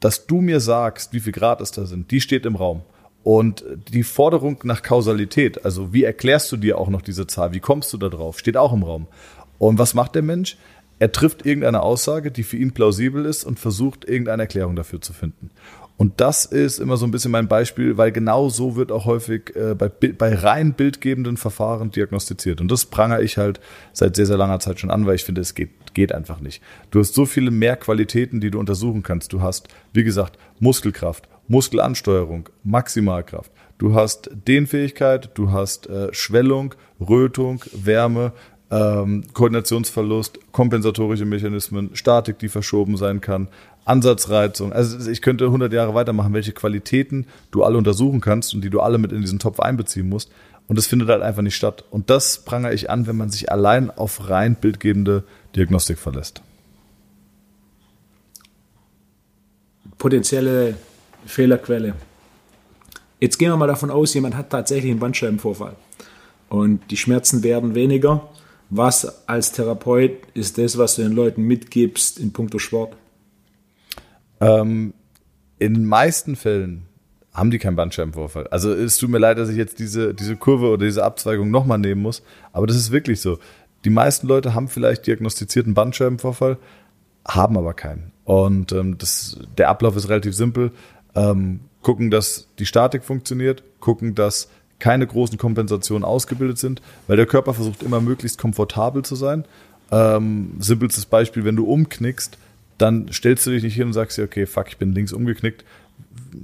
[0.00, 2.82] dass du mir sagst, wie viel Grad es da sind, die steht im Raum.
[3.22, 7.60] Und die Forderung nach Kausalität, also wie erklärst du dir auch noch diese Zahl, wie
[7.60, 9.08] kommst du da drauf, steht auch im Raum.
[9.58, 10.56] Und was macht der Mensch?
[10.98, 15.12] Er trifft irgendeine Aussage, die für ihn plausibel ist und versucht irgendeine Erklärung dafür zu
[15.12, 15.50] finden.
[16.00, 19.54] Und das ist immer so ein bisschen mein Beispiel, weil genau so wird auch häufig
[19.54, 22.62] äh, bei, bei rein bildgebenden Verfahren diagnostiziert.
[22.62, 23.60] Und das prangere ich halt
[23.92, 26.62] seit sehr, sehr langer Zeit schon an, weil ich finde, es geht, geht einfach nicht.
[26.90, 29.34] Du hast so viele mehr Qualitäten, die du untersuchen kannst.
[29.34, 33.52] Du hast, wie gesagt, Muskelkraft, Muskelansteuerung, Maximalkraft.
[33.76, 38.32] Du hast Dehnfähigkeit, du hast äh, Schwellung, Rötung, Wärme,
[38.70, 43.48] ähm, Koordinationsverlust, kompensatorische Mechanismen, Statik, die verschoben sein kann,
[43.90, 44.72] Ansatzreizung.
[44.72, 48.80] Also ich könnte 100 Jahre weitermachen, welche Qualitäten du alle untersuchen kannst und die du
[48.80, 50.30] alle mit in diesen Topf einbeziehen musst.
[50.68, 51.84] Und das findet halt einfach nicht statt.
[51.90, 55.24] Und das prangere ich an, wenn man sich allein auf rein bildgebende
[55.56, 56.42] Diagnostik verlässt.
[59.98, 60.76] Potenzielle
[61.26, 61.94] Fehlerquelle.
[63.18, 65.74] Jetzt gehen wir mal davon aus, jemand hat tatsächlich einen Bandscheibenvorfall
[66.48, 68.28] und die Schmerzen werden weniger.
[68.70, 72.94] Was als Therapeut ist das, was du den Leuten mitgibst in puncto Sport?
[74.40, 74.94] Ähm,
[75.58, 76.86] in den meisten Fällen
[77.32, 78.46] haben die keinen Bandscheibenvorfall.
[78.48, 81.78] Also es tut mir leid, dass ich jetzt diese, diese Kurve oder diese Abzweigung nochmal
[81.78, 82.22] nehmen muss,
[82.52, 83.38] aber das ist wirklich so.
[83.84, 86.58] Die meisten Leute haben vielleicht diagnostizierten Bandscheibenvorfall,
[87.26, 88.12] haben aber keinen.
[88.24, 90.72] Und ähm, das, der Ablauf ist relativ simpel.
[91.14, 94.48] Ähm, gucken, dass die Statik funktioniert, gucken, dass
[94.78, 99.44] keine großen Kompensationen ausgebildet sind, weil der Körper versucht immer möglichst komfortabel zu sein.
[99.90, 102.38] Ähm, simpelstes Beispiel, wenn du umknickst,
[102.80, 105.64] dann stellst du dich nicht hin und sagst dir, okay, fuck, ich bin links umgeknickt,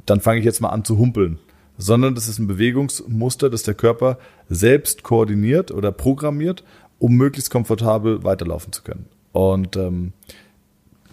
[0.04, 1.38] dann fange ich jetzt mal an zu humpeln.
[1.78, 4.18] Sondern das ist ein Bewegungsmuster, das der Körper
[4.48, 6.64] selbst koordiniert oder programmiert,
[6.98, 9.06] um möglichst komfortabel weiterlaufen zu können.
[9.32, 10.12] Und ähm,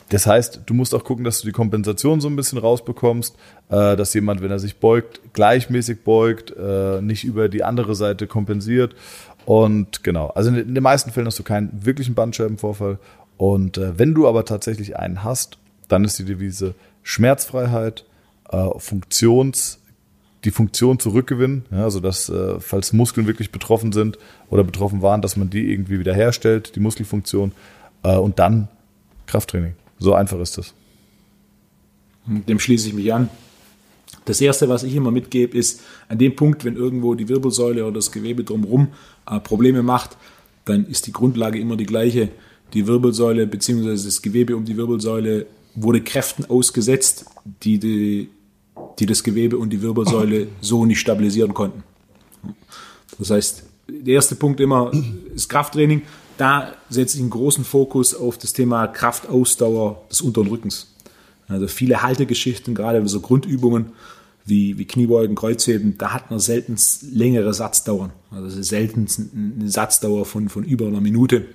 [0.09, 3.35] das heißt, du musst auch gucken, dass du die Kompensation so ein bisschen rausbekommst,
[3.69, 8.27] äh, dass jemand, wenn er sich beugt, gleichmäßig beugt, äh, nicht über die andere Seite
[8.27, 8.95] kompensiert.
[9.45, 12.99] Und genau, also in den meisten Fällen hast du keinen wirklichen Bandscheibenvorfall
[13.37, 18.05] und äh, wenn du aber tatsächlich einen hast, dann ist die Devise Schmerzfreiheit,
[18.49, 19.79] äh, Funktions,
[20.43, 24.17] die Funktion zurückgewinnen, ja, also dass, äh, falls Muskeln wirklich betroffen sind
[24.49, 27.51] oder betroffen waren, dass man die irgendwie wiederherstellt, die Muskelfunktion,
[28.03, 28.67] äh, und dann
[29.25, 29.73] Krafttraining.
[29.99, 30.73] So einfach ist das.
[32.25, 33.29] Dem schließe ich mich an.
[34.25, 37.95] Das erste, was ich immer mitgebe, ist an dem Punkt, wenn irgendwo die Wirbelsäule oder
[37.95, 38.89] das Gewebe drumherum
[39.29, 40.17] äh, Probleme macht,
[40.65, 42.29] dann ist die Grundlage immer die gleiche
[42.73, 43.91] die Wirbelsäule bzw.
[43.91, 45.45] das Gewebe um die Wirbelsäule
[45.75, 47.25] wurde Kräften ausgesetzt,
[47.63, 48.29] die, die,
[48.99, 51.83] die das Gewebe und die Wirbelsäule so nicht stabilisieren konnten.
[53.19, 54.91] Das heißt, der erste Punkt immer
[55.35, 56.03] ist Krafttraining.
[56.37, 60.93] Da setze ich einen großen Fokus auf das Thema Kraftausdauer des unteren Rückens.
[61.47, 63.87] Also viele Haltegeschichten, gerade so Grundübungen
[64.45, 66.75] wie, wie Kniebeugen, Kreuzheben, da hat man selten
[67.11, 68.11] längere Satzdauern.
[68.31, 69.07] Also selten
[69.59, 71.45] eine Satzdauer von, von über einer Minute.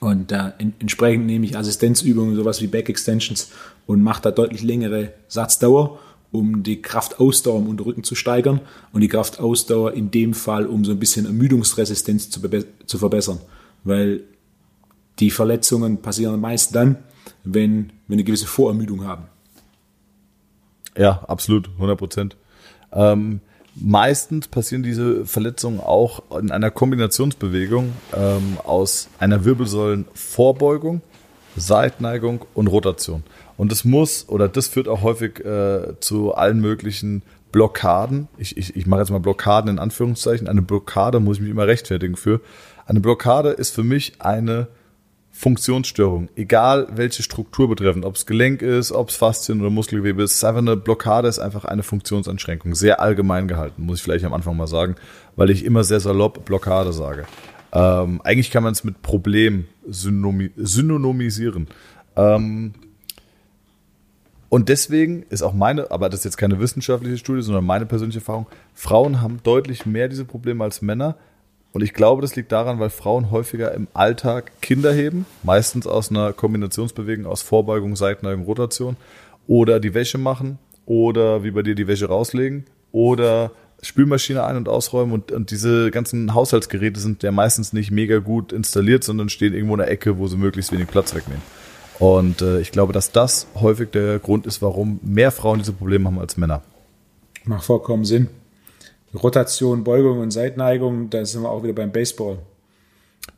[0.00, 3.50] Und äh, in, entsprechend nehme ich Assistenzübungen, sowas wie Back Extensions
[3.86, 5.98] und mache da deutlich längere Satzdauer,
[6.32, 8.60] um die Kraftausdauer im Unterrücken zu steigern
[8.92, 12.40] und die Kraftausdauer in dem Fall, um so ein bisschen Ermüdungsresistenz zu,
[12.86, 13.40] zu verbessern.
[13.84, 14.22] Weil
[15.18, 16.96] die Verletzungen passieren meist dann,
[17.44, 19.24] wenn wir eine gewisse Vorermüdung haben.
[20.96, 22.36] Ja, absolut, 100 Prozent.
[22.92, 23.40] Ähm,
[23.78, 31.02] Meistens passieren diese Verletzungen auch in einer Kombinationsbewegung ähm, aus einer Wirbelsäulenvorbeugung,
[31.56, 33.22] Seitneigung und Rotation.
[33.58, 38.28] Und das muss oder das führt auch häufig äh, zu allen möglichen Blockaden.
[38.38, 40.48] Ich, ich, ich mache jetzt mal Blockaden in Anführungszeichen.
[40.48, 42.40] Eine Blockade muss ich mich immer rechtfertigen für.
[42.86, 44.68] Eine Blockade ist für mich eine
[45.38, 50.32] Funktionsstörung, egal welche Struktur betreffend, ob es Gelenk ist, ob es Faszien oder Muskelgewebe ist,
[50.32, 52.74] ist einfach eine Blockade, ist einfach eine Funktionsanschränkung.
[52.74, 54.96] Sehr allgemein gehalten, muss ich vielleicht am Anfang mal sagen,
[55.36, 57.26] weil ich immer sehr salopp Blockade sage.
[57.72, 61.66] Ähm, eigentlich kann man es mit Problem synonymisieren.
[62.16, 62.72] Ähm,
[64.48, 68.20] und deswegen ist auch meine, aber das ist jetzt keine wissenschaftliche Studie, sondern meine persönliche
[68.20, 71.16] Erfahrung, Frauen haben deutlich mehr diese Probleme als Männer,
[71.76, 76.08] und ich glaube, das liegt daran, weil Frauen häufiger im Alltag Kinder heben, meistens aus
[76.10, 78.96] einer Kombinationsbewegung aus Vorbeugung, Seitneigung, Rotation,
[79.46, 83.50] oder die Wäsche machen, oder wie bei dir die Wäsche rauslegen, oder
[83.82, 88.54] Spülmaschine ein- und ausräumen und, und diese ganzen Haushaltsgeräte sind ja meistens nicht mega gut
[88.54, 91.42] installiert, sondern stehen irgendwo in der Ecke, wo sie möglichst wenig Platz wegnehmen.
[91.98, 96.06] Und äh, ich glaube, dass das häufig der Grund ist, warum mehr Frauen diese Probleme
[96.06, 96.62] haben als Männer.
[97.44, 98.28] Macht vollkommen Sinn.
[99.14, 102.38] Rotation, Beugung und Seitneigung, da sind wir auch wieder beim Baseball.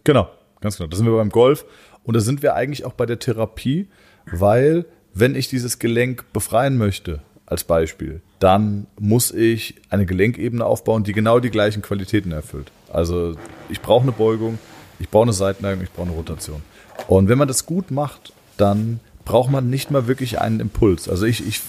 [0.05, 0.29] Genau,
[0.61, 0.89] ganz genau.
[0.89, 1.65] Da sind wir beim Golf
[2.05, 3.89] und da sind wir eigentlich auch bei der Therapie,
[4.33, 11.03] weil wenn ich dieses Gelenk befreien möchte, als Beispiel, dann muss ich eine Gelenkebene aufbauen,
[11.03, 12.71] die genau die gleichen Qualitäten erfüllt.
[12.93, 13.37] Also
[13.71, 14.59] ich brauche eine Beugung,
[15.01, 16.63] ich brauche eine Seitenneigung, ich brauche eine Rotation.
[17.07, 21.09] Und wenn man das gut macht, dann braucht man nicht mal wirklich einen Impuls.
[21.09, 21.63] Also ich, ich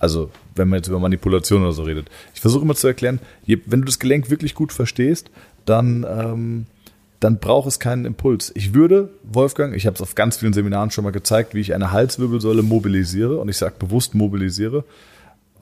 [0.00, 2.10] also wenn man jetzt über Manipulation oder so redet.
[2.34, 5.30] Ich versuche immer zu erklären, wenn du das Gelenk wirklich gut verstehst,
[5.66, 6.66] dann, ähm,
[7.20, 8.50] dann braucht es keinen Impuls.
[8.54, 11.74] Ich würde, Wolfgang, ich habe es auf ganz vielen Seminaren schon mal gezeigt, wie ich
[11.74, 14.84] eine Halswirbelsäule mobilisiere und ich sage bewusst mobilisiere,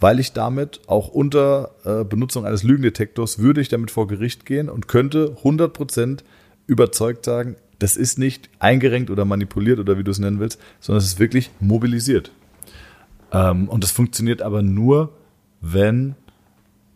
[0.01, 4.69] weil ich damit auch unter äh, Benutzung eines Lügendetektors würde ich damit vor Gericht gehen
[4.69, 6.21] und könnte 100%
[6.69, 10.99] überzeugt sagen, das ist nicht eingerenkt oder manipuliert oder wie du es nennen willst, sondern
[10.99, 12.31] es ist wirklich mobilisiert.
[13.33, 15.13] Ähm, und das funktioniert aber nur,
[15.61, 16.15] wenn,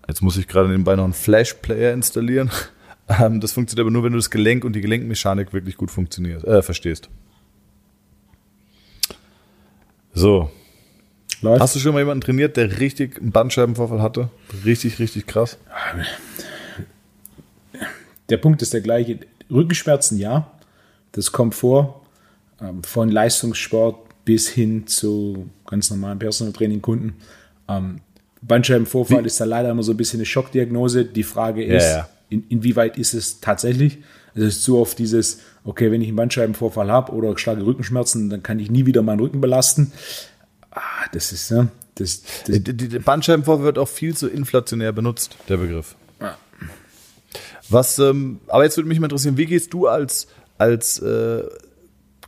[0.08, 2.50] jetzt muss ich gerade nebenbei noch einen Flash-Player installieren.
[3.08, 6.44] Ähm, das funktioniert aber nur, wenn du das Gelenk und die Gelenkmechanik wirklich gut funktioniert,
[6.44, 7.10] äh, verstehst.
[10.14, 10.50] So.
[11.40, 11.60] Läuft.
[11.60, 14.30] Hast du schon mal jemanden trainiert, der richtig einen Bandscheibenvorfall hatte?
[14.64, 15.58] Richtig, richtig krass.
[18.28, 19.18] Der Punkt ist der gleiche.
[19.50, 20.50] Rückenschmerzen, ja.
[21.10, 22.02] Das kommt vor.
[22.60, 27.14] Ähm, von Leistungssport bis hin zu ganz normalen Personal Training Kunden.
[27.68, 28.00] Ähm,
[28.42, 29.26] Bandscheibenvorfall Wie?
[29.26, 31.04] ist da leider immer so ein bisschen eine Schockdiagnose.
[31.04, 32.08] Die Frage ist, ja, ja.
[32.28, 33.98] In, inwieweit ist es tatsächlich?
[34.35, 38.30] Also es ist zu oft dieses, okay, wenn ich einen Bandscheibenvorfall habe oder starke Rückenschmerzen,
[38.30, 39.92] dann kann ich nie wieder meinen Rücken belasten.
[40.70, 40.80] Ah,
[41.12, 45.94] das ist, ja, das, das die, Bandscheibenvorfall wird auch viel zu inflationär benutzt, der Begriff.
[46.20, 46.38] Ja.
[47.68, 51.42] Was, ähm, aber jetzt würde mich mal interessieren, wie gehst du als, als äh,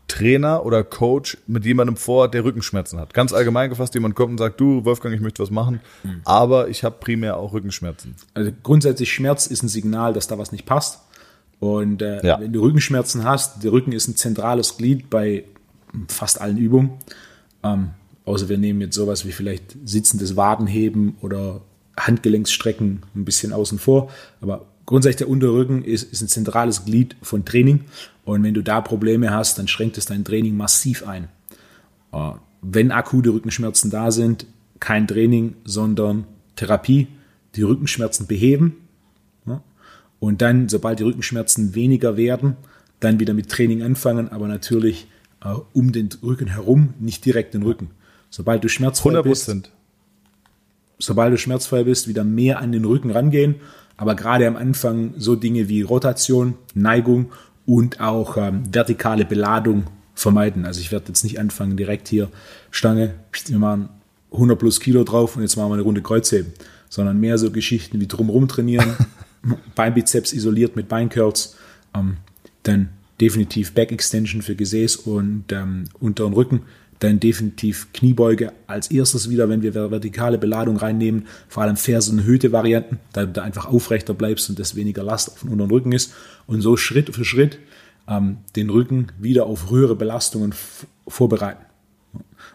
[0.09, 3.15] Trainer oder Coach mit jemandem vor, der Rückenschmerzen hat.
[3.15, 6.21] Ganz allgemein gefasst, jemand kommt und sagt, du Wolfgang, ich möchte was machen, mhm.
[6.25, 8.15] aber ich habe primär auch Rückenschmerzen.
[8.35, 11.01] Also grundsätzlich Schmerz ist ein Signal, dass da was nicht passt.
[11.61, 12.41] Und äh, ja.
[12.41, 15.45] wenn du Rückenschmerzen hast, der Rücken ist ein zentrales Glied bei
[16.09, 16.99] fast allen Übungen.
[17.63, 17.91] Ähm,
[18.25, 21.63] außer wir nehmen jetzt sowas wie vielleicht sitzendes Wadenheben oder
[21.99, 24.11] Handgelenksstrecken ein bisschen außen vor.
[24.41, 27.85] Aber grundsätzlich der Unterrücken ist, ist ein zentrales Glied von Training.
[28.25, 31.29] Und wenn du da Probleme hast, dann schränkt es dein Training massiv ein.
[32.13, 34.47] Äh, wenn akute Rückenschmerzen da sind,
[34.81, 36.25] kein Training, sondern
[36.57, 37.09] Therapie,
[37.57, 38.85] die Rückenschmerzen beheben.
[40.25, 42.57] Und dann, sobald die Rückenschmerzen weniger werden,
[42.99, 45.07] dann wieder mit Training anfangen, aber natürlich
[45.45, 47.91] äh, um den Rücken herum, nicht direkt den Rücken.
[48.31, 49.23] Sobald du schmerzfrei 100%.
[49.23, 49.71] bist,
[50.99, 53.57] sobald du schmerzfrei bist, wieder mehr an den Rücken rangehen.
[53.97, 57.31] Aber gerade am Anfang so Dinge wie Rotation, Neigung
[57.67, 60.65] und auch ähm, vertikale Beladung vermeiden.
[60.65, 62.29] Also ich werde jetzt nicht anfangen, direkt hier
[62.71, 63.15] Stange,
[63.47, 63.89] wir machen
[64.33, 66.53] 100 plus Kilo drauf und jetzt machen wir eine Runde Kreuzheben,
[66.89, 68.97] sondern mehr so Geschichten wie drumherum trainieren,
[69.75, 71.57] Beinbizeps isoliert mit Beincurls,
[71.95, 72.19] ähm,
[72.63, 76.63] dann definitiv Back Extension für Gesäß und ähm, unteren Rücken,
[77.05, 82.99] dann definitiv Kniebeuge als erstes wieder, wenn wir vertikale Beladung reinnehmen, vor allem Fersenerhöhte Varianten,
[83.13, 86.13] da du einfach aufrechter bleibst und das weniger Last auf dem unteren Rücken ist
[86.47, 87.59] und so Schritt für Schritt
[88.09, 90.55] ähm, den Rücken wieder auf höhere Belastungen
[91.07, 91.65] vorbereiten.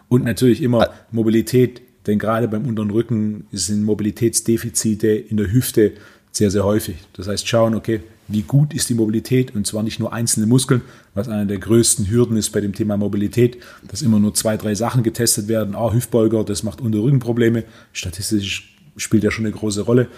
[0.08, 5.92] Und natürlich immer Mobilität, denn gerade beim unteren Rücken sind Mobilitätsdefizite in der Hüfte
[6.32, 6.96] sehr, sehr häufig.
[7.12, 8.00] Das heißt, schauen, okay,
[8.30, 10.82] wie gut ist die Mobilität und zwar nicht nur einzelne Muskeln,
[11.14, 14.74] was einer der größten Hürden ist bei dem Thema Mobilität, dass immer nur zwei, drei
[14.74, 15.74] Sachen getestet werden.
[15.74, 17.64] Ah, Hüftbeuger, das macht Unterrückenprobleme.
[17.92, 20.08] Statistisch spielt ja schon eine große Rolle.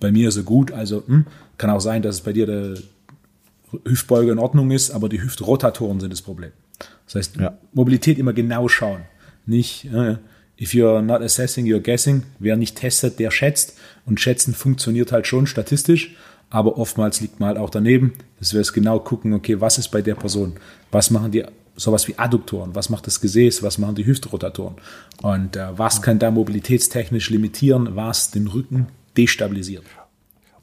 [0.00, 1.26] Bei mir so gut, also hm,
[1.58, 2.74] kann auch sein, dass es bei dir der
[3.84, 6.50] Hüftbeuger in Ordnung ist, aber die Hüftrotatoren sind das Problem.
[7.06, 7.58] Das heißt, ja.
[7.72, 9.02] Mobilität immer genau schauen.
[9.46, 10.16] Nicht, äh,
[10.60, 12.24] if you're not assessing, you're guessing.
[12.38, 13.78] Wer nicht testet, der schätzt.
[14.06, 16.16] Und schätzen funktioniert halt schon statistisch
[16.50, 19.88] aber oftmals liegt man halt auch daneben, dass wir es genau gucken, okay, was ist
[19.88, 20.54] bei der Person?
[20.90, 21.44] Was machen die
[21.76, 22.74] sowas wie Adduktoren?
[22.74, 23.62] Was macht das Gesäß?
[23.62, 24.74] Was machen die Hüftrotatoren?
[25.22, 29.84] Und äh, was kann da mobilitätstechnisch limitieren, was den Rücken destabilisiert?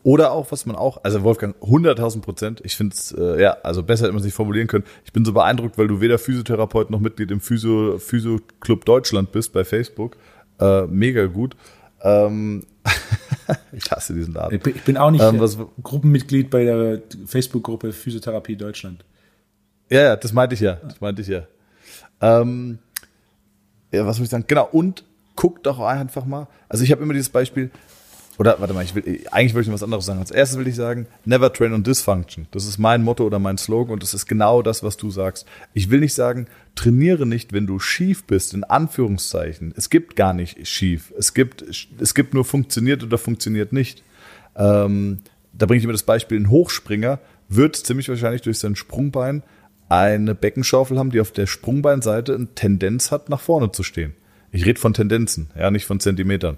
[0.04, 3.84] Oder auch, was man auch, also Wolfgang, 100.000 Prozent, ich finde es, äh, ja, also
[3.84, 4.86] besser hätte man sich formulieren können.
[5.04, 9.32] Ich bin so beeindruckt, weil du weder Physiotherapeut noch Mitglied im Physio, Physio Club Deutschland
[9.32, 10.16] bist bei Facebook.
[10.60, 11.58] Äh, mega gut.
[12.02, 12.64] Ähm,
[13.72, 14.60] ich hasse diesen Laden.
[14.64, 19.04] Ich bin auch nicht ähm, was, Gruppenmitglied bei der Facebook-Gruppe Physiotherapie Deutschland.
[19.90, 20.74] Ja, ja, das meinte ich ja.
[20.76, 21.44] Das meinte ich ja.
[22.22, 22.80] Ähm,
[23.92, 24.46] ja, was soll ich sagen?
[24.48, 25.04] Genau, und
[25.36, 26.48] guck doch einfach mal.
[26.68, 27.72] Also ich habe immer dieses Beispiel,
[28.38, 30.20] oder warte mal, ich will, eigentlich will ich was anderes sagen.
[30.20, 32.48] Als erstes will ich sagen, never train on dysfunction.
[32.52, 35.48] Das ist mein Motto oder mein Slogan und das ist genau das, was du sagst.
[35.74, 39.74] Ich will nicht sagen, trainiere nicht, wenn du schief bist, in Anführungszeichen.
[39.76, 41.12] Es gibt gar nicht schief.
[41.18, 41.64] Es gibt,
[42.00, 44.04] es gibt nur funktioniert oder funktioniert nicht.
[44.56, 45.20] Ähm,
[45.54, 47.20] da bringe ich immer das Beispiel, ein Hochspringer
[47.50, 49.42] wird ziemlich wahrscheinlich durch sein Sprungbein
[49.90, 54.14] eine Beckenschaufel haben, die auf der Sprungbeinseite eine Tendenz hat, nach vorne zu stehen.
[54.52, 56.58] Ich rede von Tendenzen, ja, nicht von Zentimetern.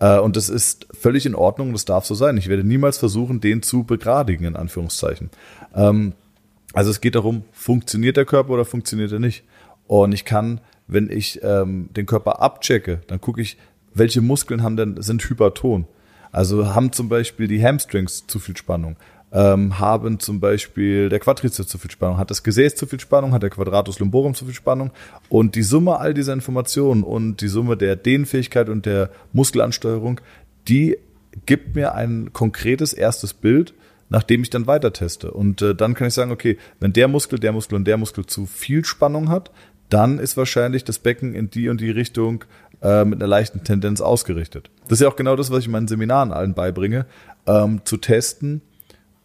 [0.00, 2.36] Äh, und das ist völlig in Ordnung, das darf so sein.
[2.36, 5.30] Ich werde niemals versuchen, den zu begradigen, in Anführungszeichen.
[5.74, 6.14] Ähm,
[6.72, 9.44] also es geht darum, funktioniert der Körper oder funktioniert er nicht?
[9.86, 13.56] Und ich kann, wenn ich ähm, den Körper abchecke, dann gucke ich,
[13.92, 15.86] welche Muskeln haben denn, sind hyperton.
[16.32, 18.96] Also haben zum Beispiel die Hamstrings zu viel Spannung,
[19.32, 23.32] ähm, haben zum Beispiel der Quadrizeps zu viel Spannung, hat das Gesäß zu viel Spannung,
[23.32, 24.90] hat der Quadratus lumborum zu viel Spannung
[25.28, 30.20] und die Summe all dieser Informationen und die Summe der Dehnfähigkeit und der Muskelansteuerung,
[30.68, 30.98] die
[31.46, 33.72] gibt mir ein konkretes erstes Bild,
[34.08, 35.30] nachdem ich dann weiter teste.
[35.30, 38.26] Und äh, dann kann ich sagen, okay, wenn der Muskel, der Muskel und der Muskel
[38.26, 39.52] zu viel Spannung hat,
[39.88, 42.44] dann ist wahrscheinlich das Becken in die und die Richtung
[42.82, 44.70] äh, mit einer leichten Tendenz ausgerichtet.
[44.88, 47.06] Das ist ja auch genau das, was ich in meinen Seminaren allen beibringe,
[47.46, 48.62] ähm, zu testen,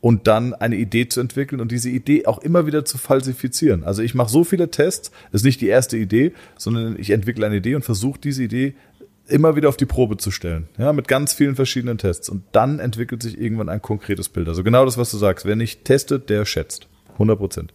[0.06, 3.84] und dann eine Idee zu entwickeln und diese Idee auch immer wieder zu falsifizieren.
[3.84, 7.44] Also ich mache so viele Tests, das ist nicht die erste Idee, sondern ich entwickle
[7.44, 8.76] eine Idee und versuche diese Idee
[9.26, 12.78] immer wieder auf die Probe zu stellen, ja, mit ganz vielen verschiedenen Tests und dann
[12.78, 14.48] entwickelt sich irgendwann ein konkretes Bild.
[14.48, 15.44] Also genau das, was du sagst.
[15.44, 16.86] Wer nicht testet, der schätzt.
[17.14, 17.74] 100 Prozent.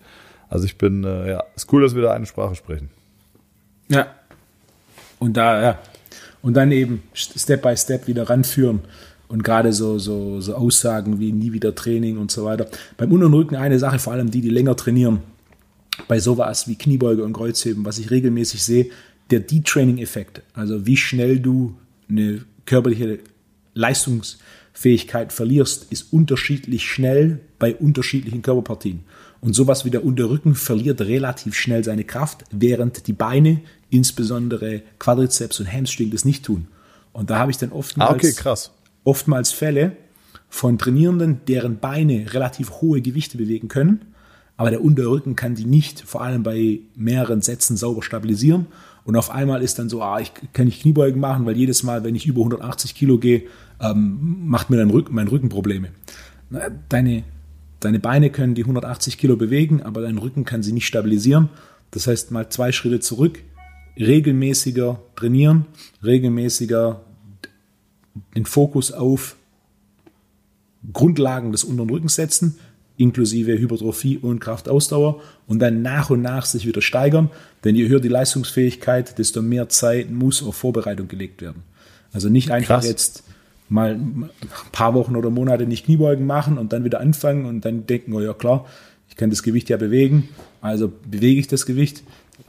[0.49, 2.91] Also ich bin, äh, ja, ist cool, dass wir da eine Sprache sprechen.
[3.89, 4.07] Ja.
[5.19, 5.79] Und da, ja.
[6.43, 8.83] Und dann eben Step by Step wieder ranführen.
[9.31, 12.67] Und gerade so, so, so Aussagen wie nie wieder Training und so weiter.
[12.97, 15.21] Beim Unter- und Rücken eine Sache, vor allem die, die länger trainieren,
[16.09, 18.91] bei sowas wie Kniebeuge und Kreuzheben, was ich regelmäßig sehe,
[19.31, 21.77] der Detraining-Effekt, also wie schnell du
[22.09, 23.21] eine körperliche
[23.75, 29.05] Leistungsfähigkeit verlierst, ist unterschiedlich schnell bei unterschiedlichen Körperpartien.
[29.41, 35.61] Und sowas wie der Unterrücken verliert relativ schnell seine Kraft, während die Beine, insbesondere Quadrizeps
[35.61, 36.67] und Hamstring, das nicht tun.
[37.13, 38.73] Und da habe ich dann oftmals ah, okay, krass
[39.05, 39.97] oftmals Fälle
[40.49, 44.11] von Trainierenden, deren Beine relativ hohe Gewichte bewegen können,
[44.61, 48.67] aber der Unterrücken kann die nicht, vor allem bei mehreren Sätzen, sauber stabilisieren.
[49.05, 52.05] Und auf einmal ist dann so, ah, ich kann nicht Kniebeugen machen, weil jedes Mal,
[52.05, 53.45] wenn ich über 180 Kilo gehe,
[53.81, 55.89] ähm, macht mir dann Rücken, mein Rücken Probleme.
[56.91, 57.25] Deine,
[57.81, 61.49] deine Beine können die 180 Kilo bewegen, aber dein Rücken kann sie nicht stabilisieren.
[61.91, 63.43] Das heißt, mal zwei Schritte zurück,
[63.97, 65.65] regelmäßiger trainieren,
[66.05, 67.01] regelmäßiger
[68.35, 69.37] den Fokus auf
[70.93, 72.59] Grundlagen des unteren Rückens setzen,
[72.97, 77.31] inklusive Hypertrophie und Kraftausdauer und dann nach und nach sich wieder steigern.
[77.65, 81.63] Denn je höher die Leistungsfähigkeit, desto mehr Zeit muss auf Vorbereitung gelegt werden.
[82.13, 82.87] Also nicht einfach Krass.
[82.87, 83.25] jetzt
[83.69, 84.31] mal ein
[84.73, 88.21] paar Wochen oder Monate nicht Kniebeugen machen und dann wieder anfangen und dann denken, oh
[88.21, 88.67] ja klar,
[89.09, 90.29] ich kann das Gewicht ja bewegen,
[90.61, 92.03] also bewege ich das Gewicht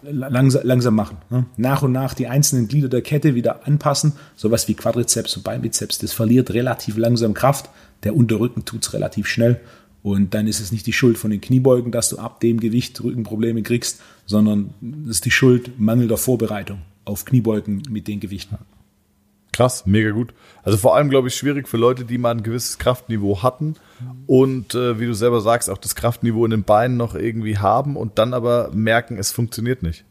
[0.03, 1.17] langsam, langsam machen.
[1.29, 1.45] Ne?
[1.57, 4.13] Nach und nach die einzelnen Glieder der Kette wieder anpassen.
[4.35, 7.69] Sowas wie Quadrizeps und Beinbizeps, das verliert relativ langsam Kraft.
[8.03, 9.59] Der Unterrücken tut es relativ schnell.
[10.03, 13.03] Und dann ist es nicht die Schuld von den Kniebeugen, dass du ab dem Gewicht
[13.03, 14.73] Rückenprobleme kriegst, sondern
[15.05, 18.57] es ist die Schuld mangelnder Vorbereitung auf Kniebeugen mit den Gewichten.
[19.53, 20.33] Krass, mega gut.
[20.63, 23.75] Also vor allem, glaube ich, schwierig für Leute, die mal ein gewisses Kraftniveau hatten
[24.27, 27.97] und äh, wie du selber sagst, auch das Kraftniveau in den Beinen noch irgendwie haben
[27.97, 30.05] und dann aber merken, es funktioniert nicht.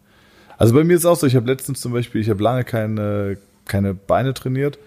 [0.58, 2.64] Also bei mir ist es auch so, ich habe letztens zum Beispiel, ich habe lange
[2.64, 4.78] keine, keine Beine trainiert.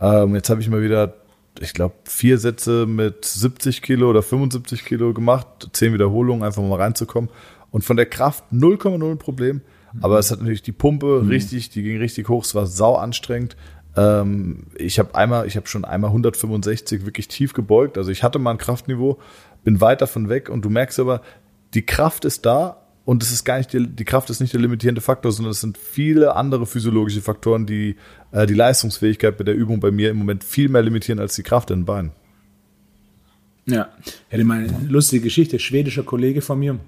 [0.00, 1.14] Ähm, jetzt habe ich mal wieder,
[1.60, 6.80] ich glaube, vier Sätze mit 70 Kilo oder 75 Kilo gemacht, zehn Wiederholungen, einfach mal
[6.80, 7.30] reinzukommen.
[7.70, 9.60] Und von der Kraft 0,0 Problem.
[10.00, 11.28] Aber es hat natürlich die Pumpe mhm.
[11.28, 13.56] richtig, die ging richtig hoch, es war sau anstrengend.
[13.96, 17.98] Ähm, ich habe einmal, ich habe schon einmal 165 wirklich tief gebeugt.
[17.98, 19.18] Also ich hatte mal ein Kraftniveau,
[19.64, 21.22] bin weit davon weg und du merkst aber,
[21.74, 24.60] die Kraft ist da und es ist gar nicht die, die Kraft ist nicht der
[24.60, 27.96] limitierende Faktor, sondern es sind viele andere physiologische Faktoren, die
[28.32, 31.42] äh, die Leistungsfähigkeit bei der Übung bei mir im Moment viel mehr limitieren als die
[31.42, 32.12] Kraft in den Beinen.
[33.66, 33.88] Ja,
[34.28, 35.58] ich hatte mal eine lustige Geschichte.
[35.58, 36.78] Schwedischer Kollege von mir,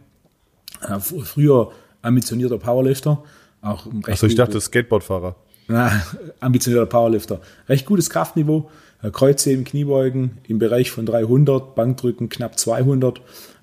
[0.80, 3.22] äh, früher ambitionierter Powerlifter,
[3.60, 5.36] auch recht Achso, ich dachte Skateboardfahrer
[5.72, 6.02] na,
[6.40, 7.40] ambitionierter Powerlifter.
[7.68, 8.70] Recht gutes Kraftniveau,
[9.02, 13.20] äh, Kreuzheben, Kniebeugen im Bereich von 300, Bankdrücken knapp 200.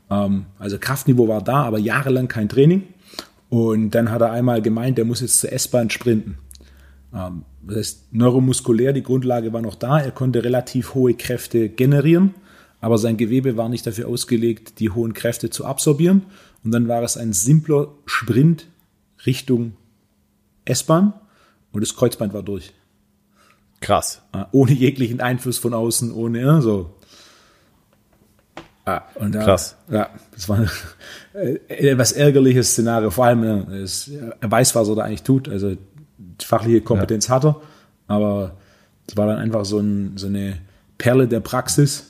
[0.10, 2.84] Ähm, also Kraftniveau war da, aber jahrelang kein Training.
[3.50, 6.38] Und dann hat er einmal gemeint, er muss jetzt zur S-Bahn sprinten.
[7.14, 10.00] Ähm, das heißt, neuromuskulär, die Grundlage war noch da.
[10.00, 12.34] Er konnte relativ hohe Kräfte generieren,
[12.82, 16.24] aber sein Gewebe war nicht dafür ausgelegt, die hohen Kräfte zu absorbieren.
[16.64, 18.68] Und dann war es ein simpler Sprint
[19.26, 19.74] Richtung
[20.66, 21.14] S-Bahn
[21.72, 22.74] und das Kreuzband war durch.
[23.82, 24.22] Krass.
[24.32, 26.96] Ah, ohne jeglichen Einfluss von außen, ohne ja, so.
[28.86, 29.76] Ah, und da, Krass.
[29.90, 30.70] Ja, das war ein
[31.68, 33.12] etwas ärgerliches Szenario.
[33.12, 35.48] Vor allem, es, er weiß, was er da eigentlich tut.
[35.48, 35.76] Also
[36.18, 37.36] die fachliche Kompetenz ja.
[37.36, 37.62] hat er,
[38.08, 38.58] aber
[39.08, 40.58] es war dann einfach so, ein, so eine
[40.98, 42.10] Perle der Praxis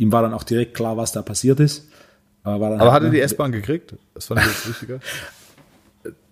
[0.00, 1.86] ihm war dann auch direkt klar, was da passiert ist.
[2.42, 3.94] Aber, aber halt, hat er die S-Bahn gekriegt?
[4.14, 5.00] Das fand ich jetzt wichtiger.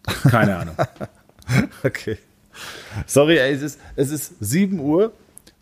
[0.31, 0.75] Keine Ahnung.
[1.85, 2.17] okay.
[3.07, 5.13] Sorry, ey, es ist, es ist 7 Uhr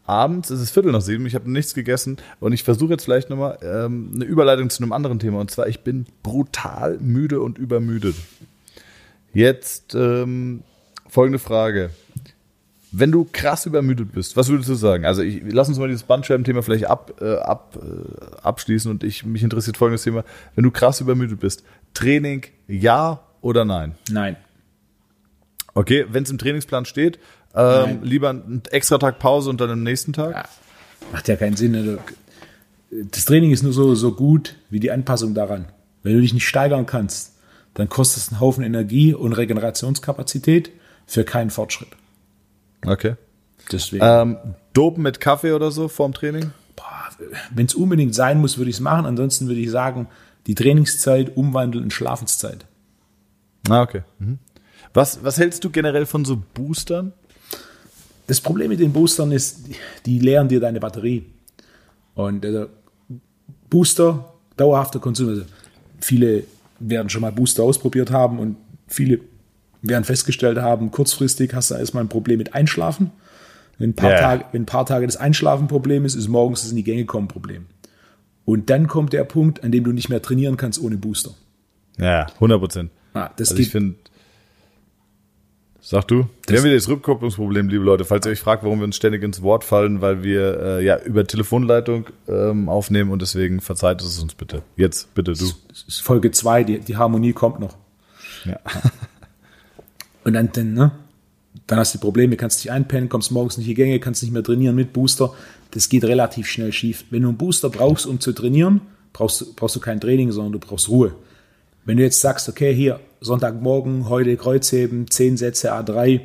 [0.06, 3.28] abends, es ist Viertel nach sieben, ich habe nichts gegessen und ich versuche jetzt vielleicht
[3.28, 7.58] nochmal ähm, eine Überleitung zu einem anderen Thema und zwar, ich bin brutal müde und
[7.58, 8.14] übermüdet.
[9.32, 10.62] Jetzt ähm,
[11.08, 11.90] folgende Frage.
[12.92, 15.04] Wenn du krass übermüdet bist, was würdest du sagen?
[15.04, 19.26] Also ich, lass uns mal dieses Bandscheiben-Thema vielleicht ab, äh, ab, äh, abschließen und ich,
[19.26, 20.24] mich interessiert folgendes Thema.
[20.54, 23.96] Wenn du krass übermüdet bist, Training ja oder nein?
[24.08, 24.36] Nein.
[25.76, 27.18] Okay, wenn es im Trainingsplan steht,
[27.54, 30.34] ähm, lieber einen extra Tag Pause und dann am nächsten Tag?
[30.34, 30.44] Ja,
[31.12, 31.76] macht ja keinen Sinn.
[31.76, 31.98] Also,
[32.90, 35.66] das Training ist nur so, so gut wie die Anpassung daran.
[36.02, 37.34] Wenn du dich nicht steigern kannst,
[37.74, 40.70] dann kostet es einen Haufen Energie und Regenerationskapazität
[41.06, 41.90] für keinen Fortschritt.
[42.86, 43.16] Okay.
[43.70, 44.02] Deswegen.
[44.02, 44.38] Ähm,
[44.72, 46.52] Dopen mit Kaffee oder so vorm Training?
[47.50, 49.04] Wenn es unbedingt sein muss, würde ich es machen.
[49.04, 50.08] Ansonsten würde ich sagen,
[50.46, 52.64] die Trainingszeit umwandeln in Schlafenszeit.
[53.68, 54.04] Ah, okay.
[54.18, 54.38] Mhm.
[54.96, 57.12] Was, was hältst du generell von so Boostern?
[58.26, 59.68] Das Problem mit den Boostern ist,
[60.06, 61.26] die leeren dir deine Batterie.
[62.14, 62.68] Und also
[63.68, 65.28] Booster, dauerhafter Konsum.
[65.28, 65.42] Also
[66.00, 66.44] viele
[66.80, 69.20] werden schon mal Booster ausprobiert haben und viele
[69.82, 73.10] werden festgestellt haben, kurzfristig hast du erstmal ein Problem mit Einschlafen.
[73.76, 74.20] Wenn ein paar, yeah.
[74.20, 77.04] Tage, wenn ein paar Tage das Einschlafen Problem ist, ist morgens das in die Gänge
[77.04, 77.66] kommen Problem.
[78.46, 81.32] Und dann kommt der Punkt, an dem du nicht mehr trainieren kannst ohne Booster.
[81.98, 82.90] Ja, 100 Prozent.
[83.12, 83.96] Ah, das also ich finde,
[85.88, 86.26] Sag du?
[86.48, 88.04] wir haben wieder das Rückkopplungsproblem, liebe Leute.
[88.04, 90.98] Falls ihr euch fragt, warum wir uns ständig ins Wort fallen, weil wir äh, ja
[90.98, 94.62] über Telefonleitung ähm, aufnehmen und deswegen verzeiht es uns bitte.
[94.74, 95.44] Jetzt, bitte du.
[95.68, 97.76] Das ist Folge 2, die, die Harmonie kommt noch.
[98.44, 98.58] Ja.
[100.24, 100.90] Und dann, dann, ne?
[101.68, 104.32] Dann hast du Probleme, kannst dich einpennen, kommst morgens nicht in die Gänge, kannst nicht
[104.32, 105.34] mehr trainieren mit Booster.
[105.70, 107.04] Das geht relativ schnell schief.
[107.10, 108.80] Wenn du einen Booster brauchst, um zu trainieren,
[109.12, 111.14] brauchst, brauchst du kein Training, sondern du brauchst Ruhe.
[111.86, 116.20] Wenn du jetzt sagst, okay, hier, Sonntagmorgen, heute Kreuzheben, 10 Sätze A3,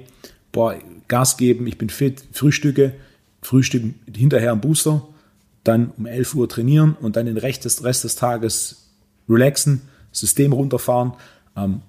[0.52, 0.76] boah,
[1.08, 2.94] Gas geben, ich bin fit, Frühstücke,
[3.44, 3.84] Frühstück
[4.14, 5.08] hinterher ein Booster,
[5.64, 8.90] dann um 11 Uhr trainieren und dann den Rest des, Rest des Tages
[9.30, 11.14] relaxen, System runterfahren,
[11.56, 11.82] ähm,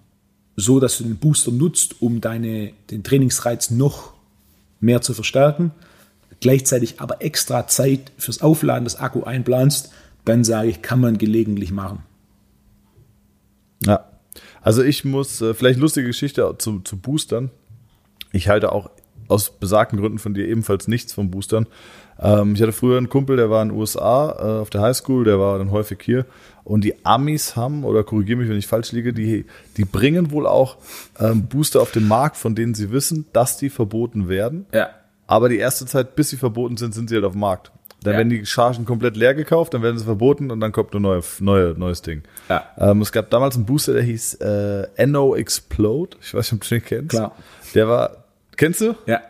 [0.55, 4.13] so dass du den Booster nutzt, um deine, den Trainingsreiz noch
[4.81, 5.71] mehr zu verstärken,
[6.41, 9.93] gleichzeitig aber extra Zeit fürs Aufladen des Akku einplanst,
[10.27, 12.03] dann sage ich, kann man gelegentlich machen.
[13.87, 14.05] Ja.
[14.61, 17.51] Also ich muss, äh, vielleicht lustige Geschichte zu, zu Boostern.
[18.33, 18.91] Ich halte auch
[19.29, 21.67] aus besagten Gründen von dir ebenfalls nichts von Boostern.
[22.21, 25.25] Ähm, ich hatte früher einen Kumpel, der war in den USA äh, auf der Highschool,
[25.25, 26.27] der war dann häufig hier.
[26.65, 30.47] Und die Amis haben, oder korrigiere mich, wenn ich falsch liege, die, die bringen wohl
[30.47, 30.77] auch
[31.19, 34.67] ähm, Booster auf den Markt, von denen sie wissen, dass die verboten werden.
[34.73, 34.91] Ja.
[35.27, 37.73] Aber die erste Zeit, bis sie verboten sind, sind sie halt auf dem Markt.
[38.03, 38.19] Dann ja.
[38.19, 41.23] werden die Chargen komplett leer gekauft, dann werden sie verboten und dann kommt ein neue,
[41.41, 42.23] neue, neues Ding.
[42.49, 42.65] Ja.
[42.79, 46.17] Ähm, es gab damals einen Booster, der hieß äh, NO Explode.
[46.21, 47.11] Ich weiß nicht, ob du den kennst.
[47.11, 47.37] Klar.
[47.75, 48.25] Der war,
[48.57, 48.95] kennst du?
[49.07, 49.21] Ja.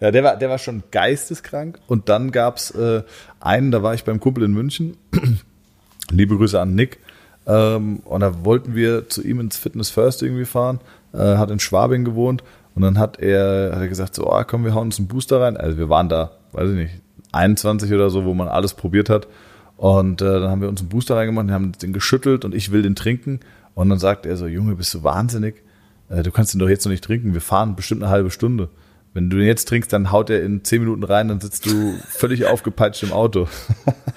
[0.00, 1.78] Ja, der war, der war schon geisteskrank.
[1.86, 3.02] Und dann gab's äh,
[3.40, 4.96] einen, da war ich beim Kumpel in München.
[6.10, 6.98] Liebe Grüße an Nick.
[7.46, 10.80] Ähm, und da wollten wir zu ihm ins Fitness First irgendwie fahren.
[11.12, 12.42] Äh, hat in Schwabing gewohnt.
[12.74, 15.40] Und dann hat er, hat er gesagt, so, oh, komm, wir hauen uns einen Booster
[15.40, 15.56] rein.
[15.56, 16.94] Also wir waren da, weiß ich nicht,
[17.34, 19.28] 21 oder so, wo man alles probiert hat.
[19.76, 22.82] Und äh, dann haben wir uns einen Booster reingemacht, haben den geschüttelt und ich will
[22.82, 23.40] den trinken.
[23.74, 25.62] Und dann sagt er so, Junge, bist du wahnsinnig?
[26.08, 27.34] Äh, du kannst den doch jetzt noch nicht trinken.
[27.34, 28.68] Wir fahren bestimmt eine halbe Stunde.
[29.14, 31.94] Wenn du den jetzt trinkst, dann haut er in zehn Minuten rein, dann sitzt du
[32.08, 33.46] völlig aufgepeitscht im Auto.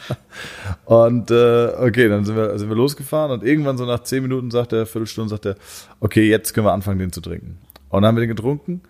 [0.85, 4.49] und äh, okay, dann sind wir, sind wir losgefahren und irgendwann so nach zehn Minuten
[4.49, 5.55] sagt er, Viertelstunde sagt er,
[5.99, 7.59] okay, jetzt können wir anfangen, den zu trinken.
[7.89, 8.81] Und dann haben wir den getrunken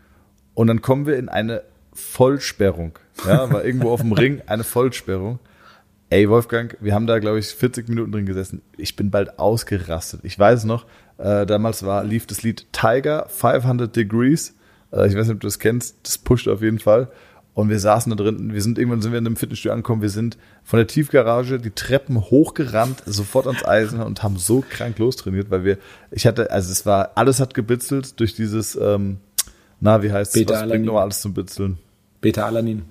[0.54, 1.62] und dann kommen wir in eine
[1.98, 2.94] Vollsperrung.
[3.26, 5.40] Ja, war irgendwo auf dem Ring eine Vollsperrung.
[6.10, 8.62] Ey, Wolfgang, wir haben da, glaube ich, 40 Minuten drin gesessen.
[8.78, 10.22] Ich bin bald ausgerastet.
[10.24, 10.86] Ich weiß noch,
[11.18, 14.56] äh, damals war, lief das Lied Tiger 500 Degrees.
[14.94, 15.98] Äh, ich weiß nicht, ob du das kennst.
[16.04, 17.10] Das pusht auf jeden Fall.
[17.56, 18.54] Und wir saßen da drin.
[18.54, 20.04] Wir sind irgendwann sind wir in einem Fitnessstudio angekommen.
[20.04, 25.00] Wir sind von der Tiefgarage die Treppen hochgerannt, sofort ans Eisen und haben so krank
[25.00, 25.80] lostrainiert, weil wir,
[26.12, 29.18] ich hatte, also es war, alles hat gebitzelt durch dieses, ähm,
[29.80, 30.48] na, wie heißt es?
[30.48, 31.80] Was bringt nochmal alles zum Bitzeln?
[32.28, 32.84] Beta-Alanin.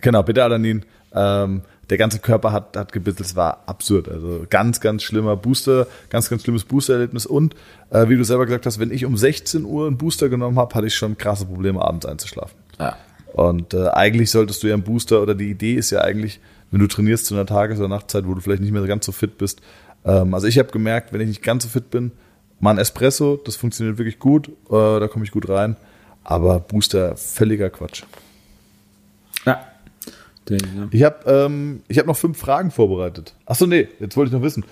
[0.00, 0.86] Genau, Beta-Alanin.
[1.14, 4.08] Ähm, der ganze Körper hat, hat gebitzelt, es war absurd.
[4.08, 7.26] Also ganz, ganz schlimmer Booster, ganz, ganz schlimmes Booster-Erlebnis.
[7.26, 7.54] Und
[7.90, 10.74] äh, wie du selber gesagt hast, wenn ich um 16 Uhr einen Booster genommen habe,
[10.74, 12.56] hatte ich schon krasse Probleme, abends einzuschlafen.
[12.78, 12.96] Ja.
[13.34, 16.80] Und äh, eigentlich solltest du ja einen Booster, oder die Idee ist ja eigentlich, wenn
[16.80, 19.36] du trainierst zu einer Tages- oder Nachtzeit, wo du vielleicht nicht mehr ganz so fit
[19.36, 19.60] bist.
[20.06, 22.12] Ähm, also ich habe gemerkt, wenn ich nicht ganz so fit bin,
[22.60, 25.76] mal ein Espresso, das funktioniert wirklich gut, äh, da komme ich gut rein.
[26.24, 28.04] Aber Booster, völliger Quatsch.
[30.50, 30.88] Den, ja.
[30.90, 33.34] Ich habe ähm, hab noch fünf Fragen vorbereitet.
[33.46, 34.64] Achso, nee, jetzt wollte ich noch wissen.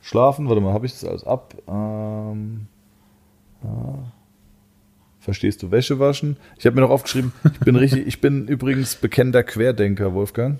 [0.00, 1.54] Schlafen, warte mal, habe ich das alles ab?
[1.68, 2.66] Ähm,
[3.62, 3.98] ah.
[5.20, 6.38] Verstehst du Wäsche waschen?
[6.56, 10.58] Ich habe mir noch aufgeschrieben, ich bin richtig, ich bin übrigens bekennender Querdenker, Wolfgang.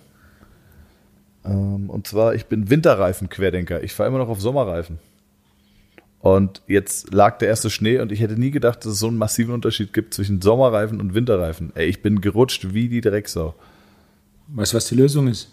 [1.45, 3.83] Ähm, und zwar, ich bin Winterreifen-Querdenker.
[3.83, 4.99] Ich fahre immer noch auf Sommerreifen.
[6.21, 9.19] Und jetzt lag der erste Schnee und ich hätte nie gedacht, dass es so einen
[9.19, 11.73] massiven Unterschied gibt zwischen Sommerreifen und Winterreifen.
[11.75, 13.55] Ey, ich bin gerutscht wie die Drecksau.
[14.49, 15.51] Weißt du, was die Lösung ist?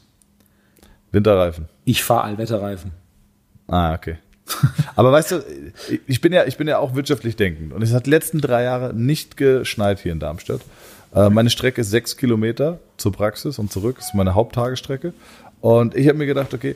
[1.12, 1.68] Winterreifen.
[1.84, 2.92] Ich fahre Allwetterreifen.
[3.68, 4.18] Ah, okay.
[4.96, 5.44] Aber weißt du,
[6.08, 8.64] ich bin ja, ich bin ja auch wirtschaftlich denkend und es hat die letzten drei
[8.64, 10.62] Jahre nicht geschneit hier in Darmstadt.
[11.14, 15.14] Äh, meine Strecke ist sechs Kilometer zur Praxis und zurück, das ist meine Haupttagestrecke.
[15.62, 16.76] Und ich habe mir gedacht, okay,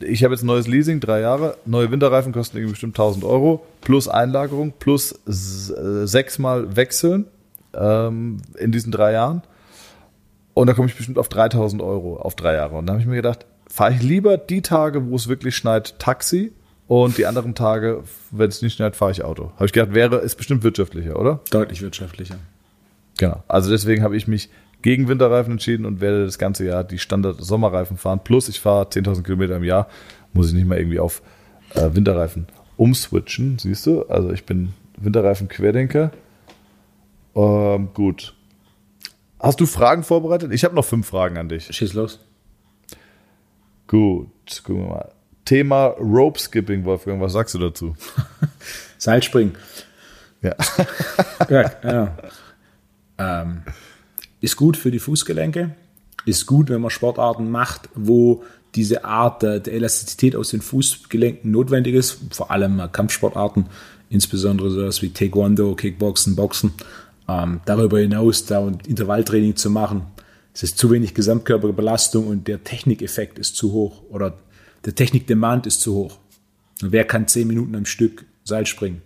[0.00, 3.66] ich habe jetzt ein neues Leasing, drei Jahre, neue Winterreifen kosten irgendwie bestimmt 1000 Euro,
[3.80, 7.24] plus Einlagerung, plus äh, sechsmal wechseln
[7.74, 9.42] ähm, in diesen drei Jahren.
[10.58, 12.74] Und da komme ich bestimmt auf 3000 Euro auf drei Jahre.
[12.74, 16.00] Und da habe ich mir gedacht, fahre ich lieber die Tage, wo es wirklich schneit,
[16.00, 16.50] Taxi
[16.88, 18.02] und die anderen Tage,
[18.32, 19.52] wenn es nicht schneit, fahre ich Auto.
[19.54, 21.38] Habe ich gedacht, wäre, ist bestimmt wirtschaftlicher, oder?
[21.52, 22.38] Deutlich wirtschaftlicher.
[23.18, 23.44] Genau.
[23.46, 24.50] Also deswegen habe ich mich
[24.82, 28.18] gegen Winterreifen entschieden und werde das ganze Jahr die Standard-Sommerreifen fahren.
[28.24, 29.86] Plus ich fahre 10.000 Kilometer im Jahr,
[30.32, 31.22] muss ich nicht mal irgendwie auf
[31.76, 34.06] äh, Winterreifen umswitchen, siehst du?
[34.06, 36.10] Also ich bin Winterreifen-Querdenker.
[37.36, 38.34] Ähm, gut.
[39.40, 40.52] Hast du Fragen vorbereitet?
[40.52, 41.64] Ich habe noch fünf Fragen an dich.
[41.64, 42.18] Schieß los.
[43.86, 44.28] Gut,
[44.64, 45.12] gucken wir mal.
[45.44, 47.96] Thema Rope Skipping, Wolfgang, was sagst du dazu?
[48.98, 49.54] Seilspringen.
[50.42, 50.54] Ja.
[51.48, 52.16] ja, ja.
[53.18, 53.62] Ähm,
[54.40, 55.74] ist gut für die Fußgelenke,
[56.26, 61.50] ist gut, wenn man Sportarten macht, wo diese Art der, der Elastizität aus den Fußgelenken
[61.50, 63.66] notwendig ist, vor allem Kampfsportarten,
[64.10, 66.74] insbesondere sowas wie Taekwondo, Kickboxen, Boxen.
[67.28, 70.06] Ähm, darüber hinaus da Intervalltraining zu machen,
[70.54, 74.38] es ist zu wenig Gesamtkörperbelastung und der Technikeffekt ist zu hoch oder
[74.84, 76.18] der Technik-Demand ist zu hoch.
[76.80, 79.02] wer kann zehn Minuten am Stück Seil springen?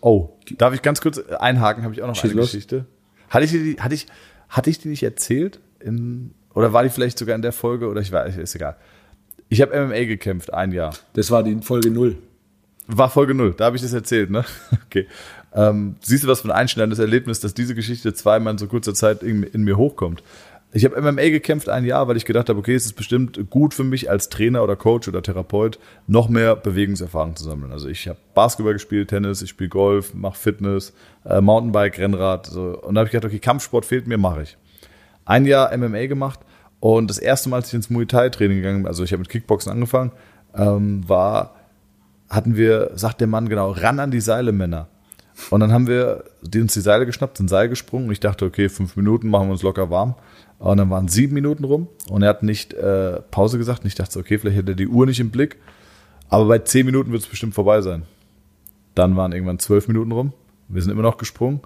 [0.00, 1.84] Oh, darf ich ganz kurz einhaken?
[1.84, 2.52] Habe ich auch noch Schieß eine los.
[2.52, 2.86] Geschichte.
[3.28, 4.06] Hatte ich, die, hatte, ich,
[4.48, 5.60] hatte ich die nicht erzählt?
[5.80, 7.88] In, oder war die vielleicht sogar in der Folge?
[7.88, 8.76] Oder ich weiß, ist egal.
[9.48, 10.94] Ich habe MMA gekämpft, ein Jahr.
[11.14, 12.16] Das war die Folge null.
[12.86, 14.44] War Folge null, da habe ich das erzählt, ne?
[14.86, 15.06] Okay.
[15.54, 18.94] Ähm, siehst du was von ein einschneidendes Erlebnis, dass diese Geschichte zweimal in so kurzer
[18.94, 20.22] Zeit in, in mir hochkommt?
[20.70, 23.72] Ich habe MMA gekämpft ein Jahr, weil ich gedacht habe, okay, es ist bestimmt gut
[23.72, 27.72] für mich als Trainer oder Coach oder Therapeut, noch mehr Bewegungserfahrung zu sammeln.
[27.72, 30.92] Also ich habe Basketball gespielt, Tennis, ich spiele Golf, mache Fitness,
[31.24, 32.46] äh, Mountainbike, Rennrad.
[32.46, 32.78] So.
[32.82, 34.58] Und da habe ich gedacht, okay, Kampfsport fehlt mir, mache ich.
[35.24, 36.40] Ein Jahr MMA gemacht
[36.80, 39.20] und das erste Mal, als ich ins Muay Thai Training gegangen bin, also ich habe
[39.20, 40.12] mit Kickboxen angefangen,
[40.54, 41.54] ähm, war,
[42.28, 44.88] hatten wir, sagt der Mann genau, ran an die Seile, Männer.
[45.50, 46.24] Und dann haben wir
[46.54, 49.52] uns die Seile geschnappt, sind Seil gesprungen und ich dachte, okay, fünf Minuten machen wir
[49.52, 50.14] uns locker warm.
[50.58, 53.82] Und dann waren sieben Minuten rum und er hat nicht äh, Pause gesagt.
[53.82, 55.56] Und ich dachte, okay, vielleicht hätte er die Uhr nicht im Blick.
[56.28, 58.02] Aber bei zehn Minuten wird es bestimmt vorbei sein.
[58.94, 60.32] Dann waren irgendwann zwölf Minuten rum.
[60.68, 61.60] Wir sind immer noch gesprungen.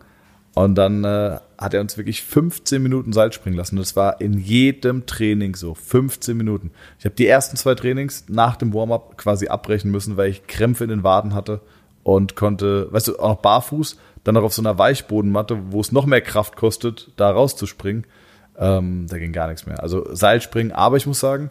[0.55, 3.77] Und dann äh, hat er uns wirklich 15 Minuten Seil springen lassen.
[3.77, 5.75] Das war in jedem Training so.
[5.75, 6.71] 15 Minuten.
[6.99, 10.85] Ich habe die ersten zwei Trainings nach dem Warm-up quasi abbrechen müssen, weil ich Krämpfe
[10.85, 11.63] in den Waden hatte
[12.03, 16.07] und konnte, weißt du, auch barfuß, dann noch auf so einer Weichbodenmatte, wo es noch
[16.07, 18.07] mehr Kraft kostet, da rauszuspringen.
[18.59, 19.83] Ähm, da ging gar nichts mehr.
[19.83, 21.51] Also Seilspringen, aber ich muss sagen,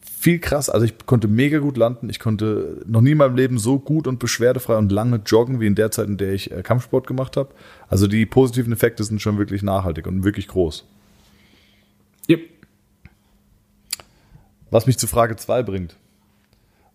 [0.00, 0.68] viel krass.
[0.68, 2.10] Also ich konnte mega gut landen.
[2.10, 5.66] Ich konnte noch nie in meinem Leben so gut und beschwerdefrei und lange joggen wie
[5.66, 7.50] in der Zeit, in der ich äh, Kampfsport gemacht habe.
[7.88, 10.86] Also die positiven Effekte sind schon wirklich nachhaltig und wirklich groß.
[12.28, 12.40] Yep.
[14.70, 15.96] Was mich zu Frage 2 bringt.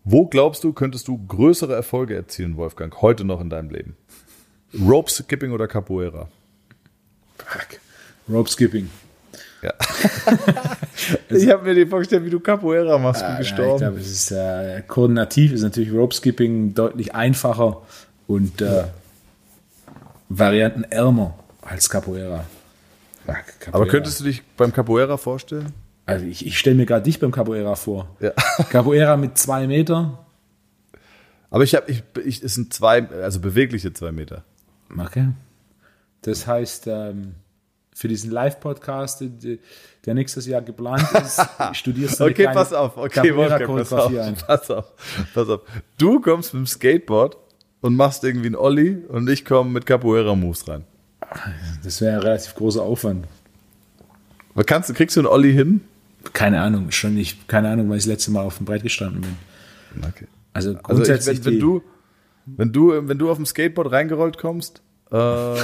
[0.04, 3.96] Wo glaubst du, könntest du größere Erfolge erzielen, Wolfgang, heute noch in deinem Leben?
[4.78, 6.28] Rope Skipping oder Capoeira?
[7.38, 7.80] Fuck.
[8.28, 8.90] Rope Skipping.
[9.62, 9.72] Ja.
[11.30, 13.68] ich habe mir die vorgestellt, wie du Capoeira machst, bin ah, gestorben.
[13.68, 17.80] Ja, ich glaube, es ist äh, koordinativ, ist natürlich Rope Skipping deutlich einfacher
[18.26, 18.88] und äh, ja.
[20.28, 22.44] Varianten ärmer als Capoeira.
[23.26, 23.72] Ach, Capoeira.
[23.72, 25.72] Aber könntest du dich beim Capoeira vorstellen?
[26.06, 28.14] Also ich, ich stelle mir gerade dich beim Capoeira vor.
[28.20, 28.30] Ja.
[28.70, 30.26] Capoeira mit zwei Meter.
[31.50, 34.44] Aber ich habe, ich, ich, es sind zwei, also bewegliche zwei Meter.
[34.98, 35.28] Okay.
[36.22, 37.36] Das heißt, ähm,
[37.94, 39.22] für diesen Live-Podcast,
[40.04, 41.40] der nächstes Jahr geplant ist,
[41.74, 44.12] studierst du Okay, pass auf, okay, Wolfgang, pass auf,
[44.46, 44.92] pass auf,
[45.32, 45.60] pass auf.
[45.96, 47.36] Du kommst mit dem Skateboard
[47.80, 50.84] und machst irgendwie einen Olli und ich komme mit Capoeira-Moves rein.
[51.84, 53.26] Das wäre ein relativ großer Aufwand.
[54.54, 55.82] Aber kannst, kriegst du einen Olli hin?
[56.32, 59.22] Keine Ahnung, schon nicht, keine Ahnung, weil ich das letzte Mal auf dem Brett gestanden
[59.22, 60.04] bin.
[60.08, 60.26] Okay.
[60.52, 61.38] Also grundsätzlich.
[61.38, 61.82] Also ich, wenn, wenn, du,
[62.46, 65.16] wenn du, wenn du auf dem Skateboard reingerollt kommst, äh,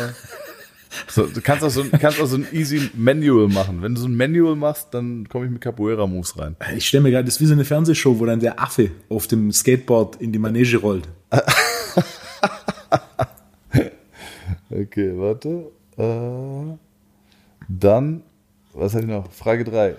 [1.08, 3.82] So, du kannst auch, so, kannst auch so ein easy Manual machen.
[3.82, 6.56] Wenn du so ein Manual machst, dann komme ich mit Capoeira-Moves rein.
[6.76, 9.28] Ich stelle mir gerade, das ist wie so eine Fernsehshow, wo dann der Affe auf
[9.28, 11.08] dem Skateboard in die Manege rollt.
[14.70, 15.70] okay, warte.
[15.96, 16.76] Äh,
[17.68, 18.22] dann,
[18.74, 19.30] was hatte ich noch?
[19.32, 19.94] Frage 3.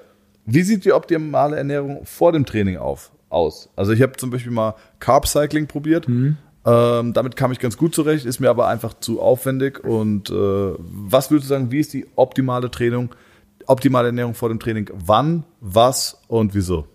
[0.46, 3.70] Wie sieht die optimale Ernährung vor dem Training auf, aus?
[3.76, 6.08] Also ich habe zum Beispiel mal Carb Cycling probiert.
[6.08, 6.38] Mhm.
[6.64, 9.84] Ähm, damit kam ich ganz gut zurecht, ist mir aber einfach zu aufwendig.
[9.84, 13.10] Und äh, was würdest du sagen, wie ist die optimale Training,
[13.66, 14.90] optimale Ernährung vor dem Training?
[14.94, 16.88] Wann, was und wieso?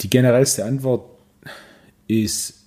[0.00, 1.04] Die generellste Antwort
[2.08, 2.64] ist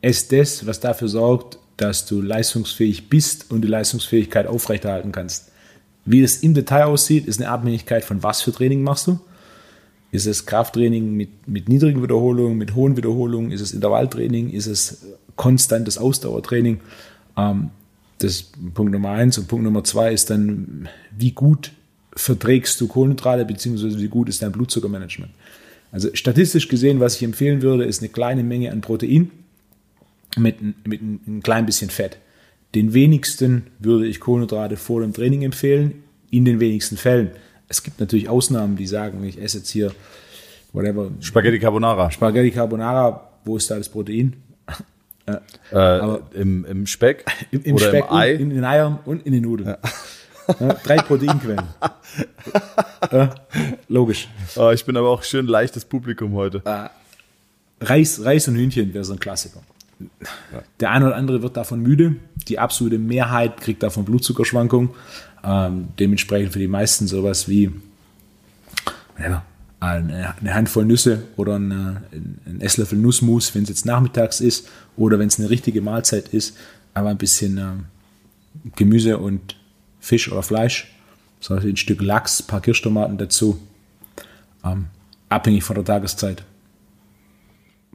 [0.00, 5.52] es das, was dafür sorgt, dass du leistungsfähig bist und die Leistungsfähigkeit aufrechterhalten kannst.
[6.10, 9.20] Wie das im Detail aussieht, ist eine Abhängigkeit von was für Training machst du.
[10.10, 13.52] Ist es Krafttraining mit, mit niedrigen Wiederholungen, mit hohen Wiederholungen?
[13.52, 14.50] Ist es Intervalltraining?
[14.50, 15.04] Ist es
[15.36, 16.80] konstantes Ausdauertraining?
[17.36, 17.70] Ähm,
[18.18, 19.36] das ist Punkt Nummer eins.
[19.36, 21.72] Und Punkt Nummer zwei ist dann, wie gut
[22.16, 25.30] verträgst du Kohlenhydrate, beziehungsweise wie gut ist dein Blutzuckermanagement?
[25.92, 29.30] Also statistisch gesehen, was ich empfehlen würde, ist eine kleine Menge an Protein
[30.38, 30.56] mit,
[30.86, 32.18] mit ein klein bisschen Fett.
[32.74, 37.30] Den wenigsten würde ich Kohlenhydrate vor dem Training empfehlen, in den wenigsten Fällen.
[37.68, 39.92] Es gibt natürlich Ausnahmen, die sagen, ich esse jetzt hier
[40.72, 41.10] whatever.
[41.20, 42.10] Spaghetti Carbonara.
[42.10, 44.36] Spaghetti Carbonara, wo ist da das Protein?
[45.26, 48.32] äh, aber im, im Speck im, im oder Speck im Ei.
[48.32, 49.68] In den Eiern und in den Nudeln.
[49.68, 49.78] Ja.
[50.60, 51.66] Ja, drei Proteinquellen.
[53.12, 53.34] ja,
[53.88, 54.28] logisch.
[54.56, 56.62] Oh, ich bin aber auch schön leichtes Publikum heute.
[56.64, 56.88] Äh,
[57.84, 59.60] Reis, Reis und Hühnchen wäre so ein Klassiker.
[60.80, 62.16] Der eine oder andere wird davon müde.
[62.48, 64.90] Die absolute Mehrheit kriegt davon Blutzuckerschwankungen.
[65.44, 67.70] Ähm, dementsprechend für die meisten sowas wie
[69.18, 69.44] ja,
[69.80, 75.28] eine, Handvoll Nüsse oder eine, ein Esslöffel Nussmus, wenn es jetzt nachmittags ist oder wenn
[75.28, 76.56] es eine richtige Mahlzeit ist,
[76.94, 79.56] aber ein bisschen äh, Gemüse und
[80.00, 80.92] Fisch oder Fleisch,
[81.40, 83.60] so ein Stück Lachs, ein paar Kirschtomaten dazu,
[84.64, 84.86] ähm,
[85.28, 86.44] abhängig von der Tageszeit.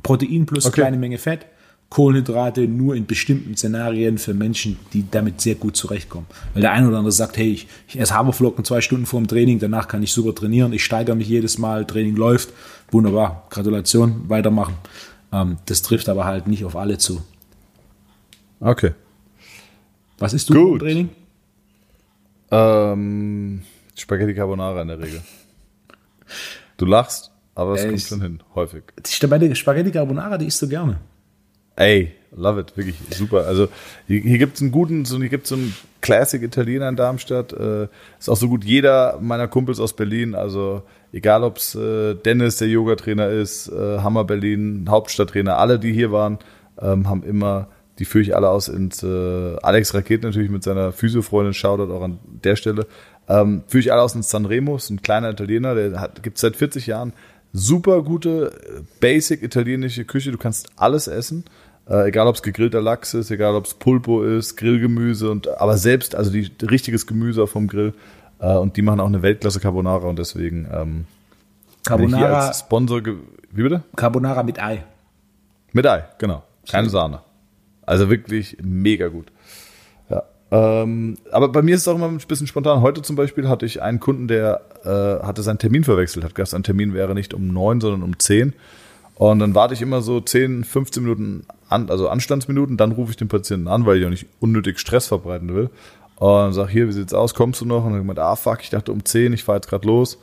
[0.02, 0.82] Protein plus okay.
[0.82, 1.46] kleine Menge Fett
[1.94, 6.26] Kohlenhydrate nur in bestimmten Szenarien für Menschen, die damit sehr gut zurechtkommen.
[6.54, 9.28] Weil der eine oder andere sagt, hey, ich, ich esse Haferflocken zwei Stunden vor dem
[9.28, 12.50] Training, danach kann ich super trainieren, ich steigere mich jedes Mal, Training läuft,
[12.90, 14.74] wunderbar, Gratulation, weitermachen.
[15.32, 17.22] Ähm, das trifft aber halt nicht auf alle zu.
[18.60, 18.94] Okay.
[20.18, 20.82] Was ist du gut.
[20.82, 21.10] im Training?
[22.50, 23.62] Ähm,
[23.96, 25.22] Spaghetti Carbonara in der Regel.
[26.78, 28.82] Du lachst, aber es kommt schon hin, häufig.
[28.98, 31.00] Die Spaghetti Carbonara, die isst du gerne.
[31.76, 33.46] Ey, love it, wirklich super.
[33.48, 33.68] Also
[34.08, 37.54] hier, hier gibt es einen guten, so, hier gibt so einen Classic Italiener in Darmstadt.
[37.54, 37.88] Äh,
[38.20, 40.36] ist auch so gut jeder meiner Kumpels aus Berlin.
[40.36, 45.94] Also egal, ob es äh, Dennis, der Yoga-Trainer ist, äh, Hammer Berlin, Hauptstadttrainer, alle, die
[45.94, 46.38] hier waren,
[46.80, 47.70] ähm, haben immer,
[48.00, 52.04] die führe ich alle aus ins äh, Alex Raket natürlich mit seiner Physiofreundin, Shoutout auch
[52.04, 52.88] an der Stelle.
[53.28, 56.56] Ähm, führe ich alle aus ins Sanremo, ist ein kleiner Italiener, der gibt es seit
[56.56, 57.14] 40 Jahren
[57.54, 60.32] super gute, äh, basic italienische Küche.
[60.32, 61.46] Du kannst alles essen.
[61.90, 65.78] Äh, egal ob es gegrillter Lachs ist, egal ob es Pulpo ist, Grillgemüse und aber
[65.78, 67.94] selbst, also die, richtiges Gemüse vom Grill.
[68.40, 71.06] Äh, und die machen auch eine Weltklasse Carbonara und deswegen ähm,
[71.86, 73.02] Carbonara als Sponsor.
[73.04, 73.84] Wie bitte?
[73.96, 74.84] Carbonara mit Ei.
[75.74, 76.44] Mit Ei, genau.
[76.70, 77.20] Keine Sahne.
[77.86, 79.28] Also wirklich mega gut.
[80.10, 80.24] Ja.
[80.52, 82.82] Ähm, aber bei mir ist es auch immer ein bisschen spontan.
[82.82, 86.52] Heute zum Beispiel hatte ich einen Kunden, der äh, hatte seinen Termin verwechselt, hat gesagt,
[86.52, 88.54] sein Termin wäre nicht um neun, sondern um zehn.
[89.16, 93.18] Und dann warte ich immer so 10, 15 Minuten an, also Anstandsminuten, dann rufe ich
[93.18, 95.70] den Patienten an, weil ich auch nicht unnötig Stress verbreiten will.
[96.16, 97.84] Und sage, hier, wie sieht's aus, kommst du noch?
[97.86, 100.18] Und dann gemeint, ah fuck, ich dachte um 10, ich fahre jetzt gerade los.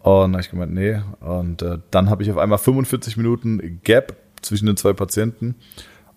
[0.00, 1.00] Und dann habe ich gemeint, nee.
[1.20, 5.54] Und äh, dann habe ich auf einmal 45 Minuten Gap zwischen den zwei Patienten.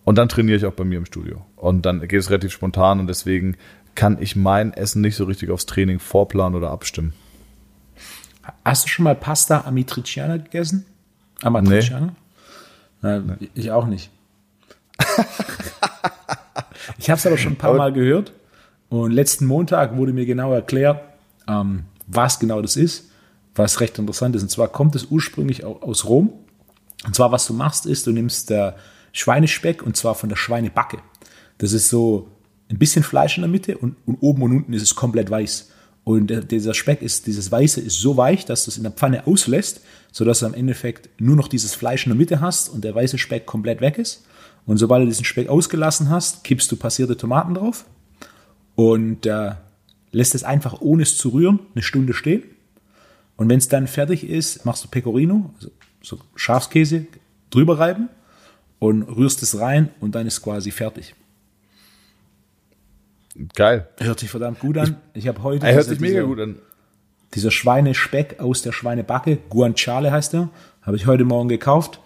[0.04, 1.46] Und dann trainiere ich auch bei mir im Studio.
[1.56, 3.58] Und dann geht es relativ spontan und deswegen
[3.96, 7.14] kann ich mein Essen nicht so richtig aufs Training vorplanen oder abstimmen.
[8.64, 10.86] Hast du schon mal Pasta Amitriciana gegessen?
[11.42, 12.16] Amatriciana?
[13.02, 13.20] Nee.
[13.20, 13.50] nee.
[13.54, 14.10] Ich auch nicht.
[16.98, 18.34] ich habe es aber schon ein paar Mal gehört.
[18.90, 21.02] Und letzten Montag wurde mir genau erklärt,
[21.48, 23.10] ähm, was genau das ist,
[23.56, 24.44] was recht interessant ist.
[24.44, 26.34] Und zwar kommt es ursprünglich aus Rom.
[27.06, 28.76] Und zwar, was du machst, ist, du nimmst der
[29.12, 30.98] Schweinespeck und zwar von der Schweinebacke.
[31.58, 32.30] Das ist so
[32.70, 35.72] ein bisschen Fleisch in der Mitte und, und oben und unten ist es komplett weiß.
[36.06, 39.26] Und dieser Speck ist, dieses Weiße ist so weich, dass du es in der Pfanne
[39.26, 39.82] auslässt,
[40.12, 43.18] sodass du am Endeffekt nur noch dieses Fleisch in der Mitte hast und der weiße
[43.18, 44.24] Speck komplett weg ist.
[44.68, 47.86] Und sobald du diesen Speck ausgelassen hast, kippst du passierte Tomaten drauf
[48.76, 49.56] und äh,
[50.12, 52.44] lässt es einfach ohne es zu rühren eine Stunde stehen.
[53.36, 55.72] Und wenn es dann fertig ist, machst du Pecorino, also
[56.04, 57.08] so Schafskäse,
[57.50, 58.10] drüber reiben
[58.78, 61.16] und rührst es rein und dann ist quasi fertig.
[63.54, 63.88] Geil.
[64.00, 64.98] Hört sich verdammt gut an.
[65.14, 65.66] Ich habe heute.
[65.66, 66.58] Er hört sich mega gut an.
[67.34, 70.50] Dieser Schweinespeck aus der Schweinebacke, Guanciale heißt er,
[70.82, 72.00] habe ich heute Morgen gekauft.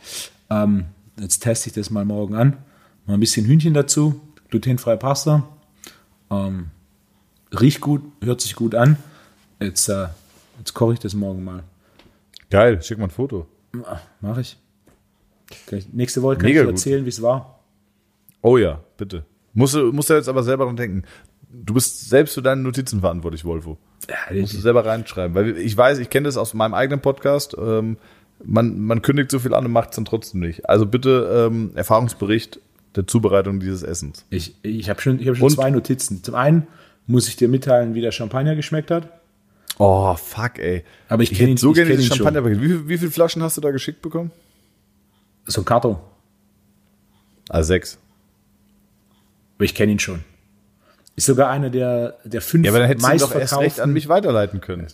[0.50, 0.86] Ähm,
[1.20, 2.58] jetzt teste ich das mal morgen an.
[3.06, 4.20] Mal ein bisschen Hühnchen dazu,
[4.50, 5.48] glutenfreie Pasta.
[6.32, 6.72] Ähm,
[7.52, 8.98] riecht gut, hört sich gut an.
[9.60, 10.08] Jetzt, äh,
[10.58, 11.64] jetzt koche ich das morgen mal.
[12.50, 13.46] Geil, schick mal ein Foto.
[14.22, 14.58] Mache ich.
[15.72, 15.94] Ich.
[15.94, 17.60] Nächste Woche kann Mega ich dir erzählen, wie es war.
[18.42, 19.26] Oh ja, bitte.
[19.54, 21.04] Musst du, musst du jetzt aber selber dran denken.
[21.52, 23.78] Du bist selbst für deine Notizen verantwortlich, Wolfo.
[24.08, 25.36] Ja, Musst du selber reinschreiben.
[25.36, 27.56] Weil ich weiß, ich kenne das aus meinem eigenen Podcast.
[27.60, 27.98] Ähm,
[28.44, 30.70] man, man kündigt so viel an und macht es dann trotzdem nicht.
[30.70, 32.60] Also bitte ähm, Erfahrungsbericht
[32.96, 34.26] der Zubereitung dieses Essens.
[34.30, 35.52] Ich, ich habe schon, ich hab schon Und?
[35.52, 36.24] zwei Notizen.
[36.24, 36.68] Zum einen
[37.08, 39.10] muss ich dir mitteilen, wie der Champagner geschmeckt hat.
[39.80, 40.84] Oh, fuck, ey.
[41.08, 42.62] Aber ich ich hätte ihn- so ich gerne dieses ihn schon.
[42.62, 44.32] Wie, wie viele Flaschen hast du da geschickt bekommen?
[45.46, 45.98] So ein Karton.
[47.50, 47.98] Ah, sechs.
[49.60, 50.24] Aber ich kenne ihn schon.
[51.18, 53.82] Ist sogar einer der, der fünf Ja, aber dann hättest du ihn doch erst recht
[53.82, 54.88] an mich weiterleiten können.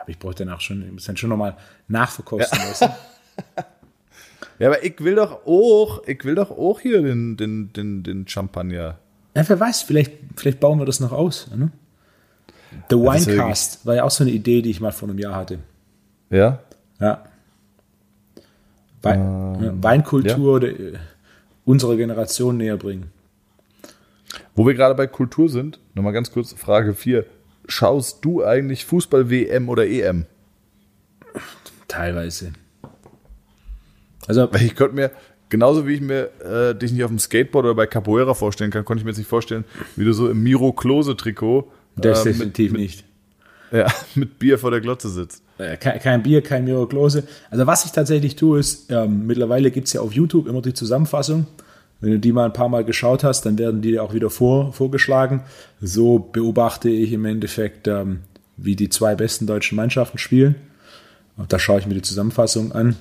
[0.00, 2.88] Aber ich bräuchte danach schon, ich muss dann schon nochmal nachverkosten lassen.
[4.60, 8.28] Ja, aber ich will doch auch, ich will doch auch hier den, den, den, den
[8.28, 8.98] Champagner.
[9.34, 11.50] Ja, wer weiß, vielleicht, vielleicht bauen wir das noch aus.
[11.54, 11.72] Ne?
[12.88, 15.58] The Winecast war ja auch so eine Idee, die ich mal vor einem Jahr hatte.
[16.30, 16.60] Ja?
[17.00, 17.24] Ja.
[19.02, 20.92] Wein, Ähm, ja, Weinkultur der, äh,
[21.64, 23.10] unserer Generation näher bringen.
[24.54, 27.24] Wo wir gerade bei Kultur sind, nochmal ganz kurz Frage 4.
[27.66, 30.26] Schaust du eigentlich Fußball-WM oder EM?
[31.88, 32.52] Teilweise.
[34.26, 35.10] Also, ich könnte mir,
[35.48, 38.84] genauso wie ich mir äh, dich nicht auf dem Skateboard oder bei Capoeira vorstellen kann,
[38.84, 39.64] konnte ich mir jetzt nicht vorstellen,
[39.96, 43.04] wie du so im Miro Klose-Trikot das äh, definitiv mit, nicht.
[43.72, 45.42] ja, mit Bier vor der Glotze sitzt.
[45.58, 47.24] Äh, Kein, kein Bier, kein Miroklose.
[47.50, 50.74] Also was ich tatsächlich tue, ist, ähm, mittlerweile gibt es ja auf YouTube immer die
[50.74, 51.46] Zusammenfassung.
[52.04, 54.28] Wenn du die mal ein paar Mal geschaut hast, dann werden die dir auch wieder
[54.28, 55.40] vor, vorgeschlagen.
[55.80, 58.24] So beobachte ich im Endeffekt, ähm,
[58.58, 60.54] wie die zwei besten deutschen Mannschaften spielen.
[61.38, 62.96] Und da schaue ich mir die Zusammenfassung an.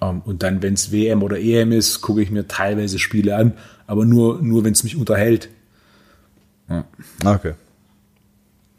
[0.00, 3.52] Ähm, und dann, wenn es WM oder EM ist, gucke ich mir teilweise Spiele an,
[3.86, 5.48] aber nur, nur wenn es mich unterhält.
[7.24, 7.54] Okay.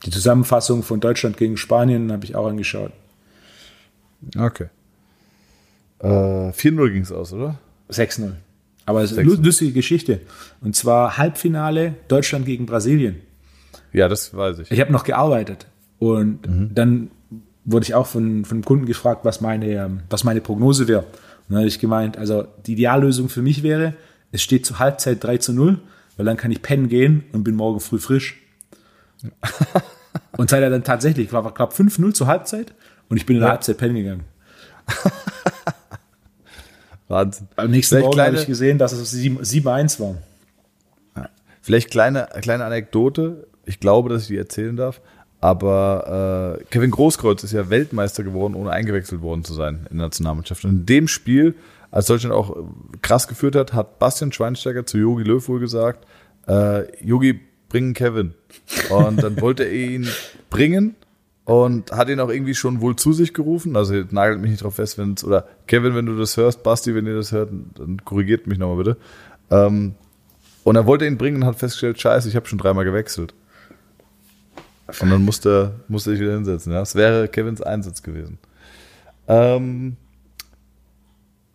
[0.06, 2.92] Die Zusammenfassung von Deutschland gegen Spanien habe ich auch angeschaut.
[4.38, 4.68] Okay.
[6.00, 6.08] Äh,
[6.52, 7.60] 4-0 ging es aus, oder?
[7.90, 8.34] 6-0.
[8.86, 9.22] Aber es ist 6-0.
[9.22, 10.22] eine lustige Geschichte.
[10.62, 13.22] Und zwar Halbfinale Deutschland gegen Brasilien.
[13.94, 14.72] Ja, das weiß ich.
[14.72, 15.68] Ich habe noch gearbeitet.
[16.00, 16.40] Und
[16.74, 17.12] dann
[17.66, 21.02] wurde ich auch von, von einem Kunden gefragt, was meine, ähm, was meine Prognose wäre.
[21.02, 23.94] Und dann habe ich gemeint, also die Ideallösung für mich wäre,
[24.32, 25.80] es steht zur Halbzeit 3 zu 0,
[26.18, 28.42] weil dann kann ich pennen gehen und bin morgen früh frisch.
[30.38, 32.74] und sei er dann tatsächlich, war, war glaube 5-0 zur Halbzeit
[33.10, 33.54] und ich bin in der Ja.
[33.54, 34.24] Halbzeit pennen gegangen.
[37.14, 37.48] Wahnsinn.
[37.56, 40.16] Am nächsten Vielleicht Morgen habe ich gesehen, dass es 7 7-1 war.
[41.62, 43.48] Vielleicht kleine, kleine Anekdote.
[43.66, 45.00] Ich glaube, dass ich die erzählen darf.
[45.40, 50.08] Aber äh, Kevin Großkreuz ist ja Weltmeister geworden, ohne eingewechselt worden zu sein in der
[50.08, 50.64] Nationalmannschaft.
[50.66, 51.56] Und in dem Spiel,
[51.92, 52.62] als Deutschland auch äh,
[53.02, 56.06] krass geführt hat, hat Bastian Schweinsteiger zu Jogi Löw wohl gesagt,
[56.48, 57.40] äh, Jogi,
[57.70, 58.34] bringen Kevin.
[58.90, 60.08] Und dann wollte er ihn
[60.50, 60.96] bringen
[61.46, 63.76] und hat ihn auch irgendwie schon wohl zu sich gerufen.
[63.76, 66.96] Also nagelt mich nicht drauf fest, wenn es, oder Kevin, wenn du das hörst, Basti,
[66.96, 68.98] wenn ihr das hört, dann korrigiert mich nochmal bitte.
[69.50, 69.96] Ähm,
[70.64, 73.34] und er wollte ihn bringen und hat festgestellt, scheiße, ich habe schon dreimal gewechselt.
[75.02, 76.72] Und dann musste, musste ich wieder hinsetzen.
[76.72, 76.80] Ja?
[76.80, 78.38] Das wäre Kevins Einsatz gewesen.
[79.28, 79.98] Ähm,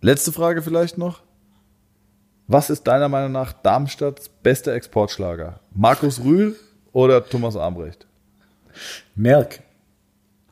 [0.01, 1.23] letzte Frage vielleicht noch.
[2.47, 5.61] Was ist deiner Meinung nach Darmstadts bester Exportschlager?
[5.75, 6.57] Markus Rühl
[6.93, 8.07] oder Thomas Armbrecht?
[9.15, 9.61] Merk.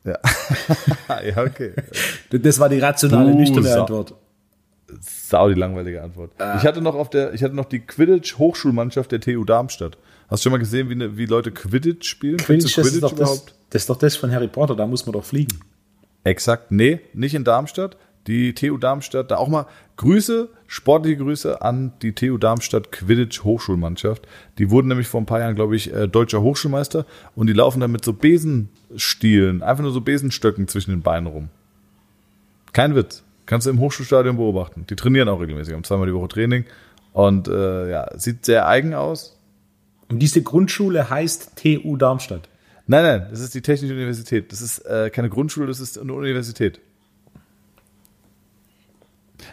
[0.07, 0.19] Ja.
[1.21, 1.73] ja, okay.
[2.31, 3.81] Das war die rationale, Buh, nüchterne.
[3.81, 4.13] Antwort.
[5.01, 6.31] Sau die langweilige Antwort.
[6.57, 9.97] Ich hatte noch auf der, ich hatte noch die Quidditch Hochschulmannschaft der TU Darmstadt.
[10.29, 12.37] Hast du schon mal gesehen, wie, ne, wie Leute Quidditch spielen?
[12.37, 15.13] Quidditch, du ist doch das, das ist doch das von Harry Potter, da muss man
[15.13, 15.59] doch fliegen.
[16.23, 16.71] Exakt.
[16.71, 17.97] Nee, nicht in Darmstadt.
[18.27, 19.65] Die TU Darmstadt, da auch mal
[19.95, 24.27] Grüße, sportliche Grüße an die TU Darmstadt Quidditch Hochschulmannschaft.
[24.57, 27.05] Die wurden nämlich vor ein paar Jahren, glaube ich, äh, deutscher Hochschulmeister
[27.35, 31.49] und die laufen dann mit so Besenstielen, einfach nur so Besenstöcken zwischen den Beinen rum.
[32.73, 33.23] Kein Witz.
[33.45, 34.85] Kannst du im Hochschulstadion beobachten.
[34.89, 36.65] Die trainieren auch regelmäßig, haben zweimal die Woche Training
[37.13, 39.39] und äh, ja, sieht sehr eigen aus.
[40.09, 42.49] Und diese Grundschule heißt TU Darmstadt.
[42.87, 44.51] Nein, nein, das ist die Technische Universität.
[44.51, 46.79] Das ist äh, keine Grundschule, das ist eine Universität.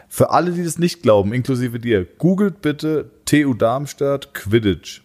[0.09, 5.03] Für alle, die das nicht glauben, inklusive dir, googelt bitte TU Darmstadt Quidditch.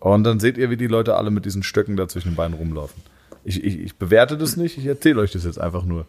[0.00, 2.54] Und dann seht ihr, wie die Leute alle mit diesen Stöcken da zwischen den Beinen
[2.54, 3.02] rumlaufen.
[3.44, 6.06] Ich, ich, ich bewerte das nicht, ich erzähle euch das jetzt einfach nur.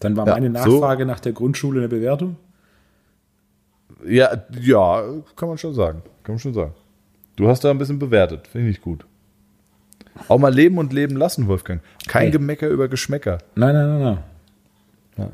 [0.00, 0.52] Dann war Ja, meine so.
[0.80, 2.36] Nachfrage nach der Grundschule eine Bewertung.
[4.04, 5.02] Ja, ja,
[5.36, 6.02] kann man schon sagen.
[6.24, 6.74] Kann man schon sagen.
[7.36, 9.06] Du hast da ein bisschen bewertet, finde ich gut.
[10.28, 11.80] Auch mal leben und leben lassen, Wolfgang.
[12.08, 12.30] Kein Hey.
[12.32, 13.38] Gemecker über Geschmäcker.
[13.54, 14.18] Nein, nein, nein, nein.
[15.16, 15.30] Ja.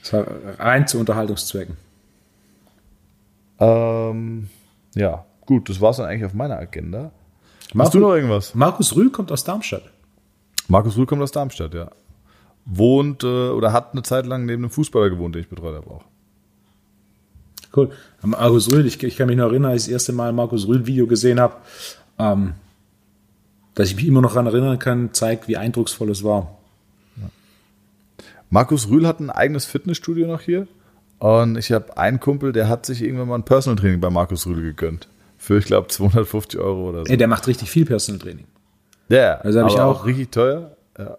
[0.00, 0.26] Das war
[0.58, 1.76] rein zu Unterhaltungszwecken.
[3.58, 4.48] Ähm,
[4.94, 7.12] ja, gut, das war es dann eigentlich auf meiner Agenda.
[7.66, 8.54] Hast Markus, du noch irgendwas?
[8.54, 9.84] Markus Rühl kommt aus Darmstadt.
[10.68, 11.90] Markus Rühl kommt aus Darmstadt, ja.
[12.64, 15.90] Wohnt äh, oder hat eine Zeit lang neben einem Fußballer gewohnt, den ich betreut habe
[15.90, 16.04] auch.
[17.74, 17.90] Cool.
[18.22, 20.66] Markus Rühl, ich, ich kann mich noch erinnern, als ich das erste Mal ein Markus
[20.68, 21.56] Rühl-Video gesehen habe,
[22.18, 22.54] ähm,
[23.74, 26.58] dass ich mich immer noch daran erinnern kann, zeigt, wie eindrucksvoll es war.
[28.52, 30.68] Markus Rühl hat ein eigenes Fitnessstudio noch hier.
[31.18, 34.46] Und ich habe einen Kumpel, der hat sich irgendwann mal ein Personal Training bei Markus
[34.46, 35.08] Rühl gegönnt.
[35.38, 37.10] Für, ich glaube, 250 Euro oder so.
[37.10, 38.44] Ey, der macht richtig viel Personal Training.
[39.08, 40.04] Ja, Also hab ich auch.
[40.04, 40.76] richtig teuer.
[40.98, 41.16] Ja.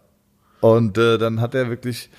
[0.61, 2.11] Und äh, dann hat er wirklich,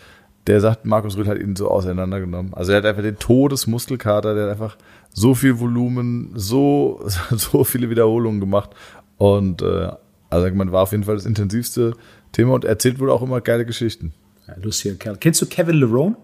[0.49, 2.53] der sagt, Markus Rühl hat ihn so auseinandergenommen.
[2.53, 4.77] Also er hat einfach den Todesmuskelkater, der hat einfach
[5.13, 8.71] so viel Volumen, so, so viele Wiederholungen gemacht.
[9.17, 9.93] Und äh,
[10.29, 11.93] also man war auf jeden Fall das intensivste
[12.33, 14.13] Thema und erzählt wohl auch immer geile Geschichten.
[14.47, 15.17] Ja, lustiger Kerl.
[15.17, 16.17] Kennst du Kevin Lerone?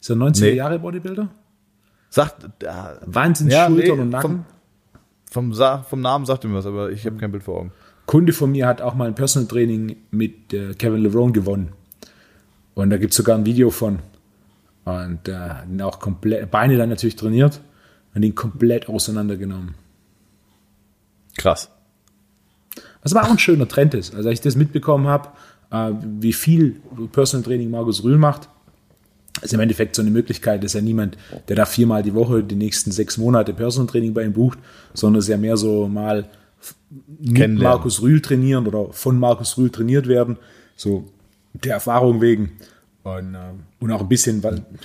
[0.00, 0.52] Ist er 90er Nee.
[0.52, 1.28] Jahre Bodybuilder?
[2.10, 2.68] Sagt, äh,
[3.04, 4.46] Wahnsinns Ja, Schultern nee, und Nacken.
[5.30, 7.72] vom, Sa vom Namen sagt ihm was, aber ich habe kein Bild vor Augen.
[8.06, 11.72] Kunde von mir hat auch mal ein Personal Training mit äh, Kevin Lerone gewonnen.
[12.74, 13.98] Und da gibt es sogar ein Video von.
[14.84, 17.60] Und äh, auch komplett, Beine dann natürlich trainiert
[18.14, 19.74] und ihn komplett auseinandergenommen.
[21.36, 21.70] Krass.
[23.02, 24.14] Was aber auch ein schöner Trend ist.
[24.14, 25.28] Also als ich das mitbekommen habe,
[26.02, 26.76] wie viel
[27.12, 28.48] Personal Training Markus Rühl macht,
[29.42, 31.16] ist im Endeffekt so eine Möglichkeit, dass ja niemand,
[31.48, 34.58] der da viermal die Woche die nächsten sechs Monate Personal Training bei ihm bucht,
[34.94, 36.28] sondern es ist ja mehr so mal
[37.20, 37.62] mit.
[37.62, 40.36] Markus Rühl trainieren oder von Markus Rühl trainiert werden,
[40.74, 41.04] so
[41.52, 42.52] der Erfahrung wegen.
[43.06, 43.38] Und, äh,
[43.78, 44.42] und auch ein bisschen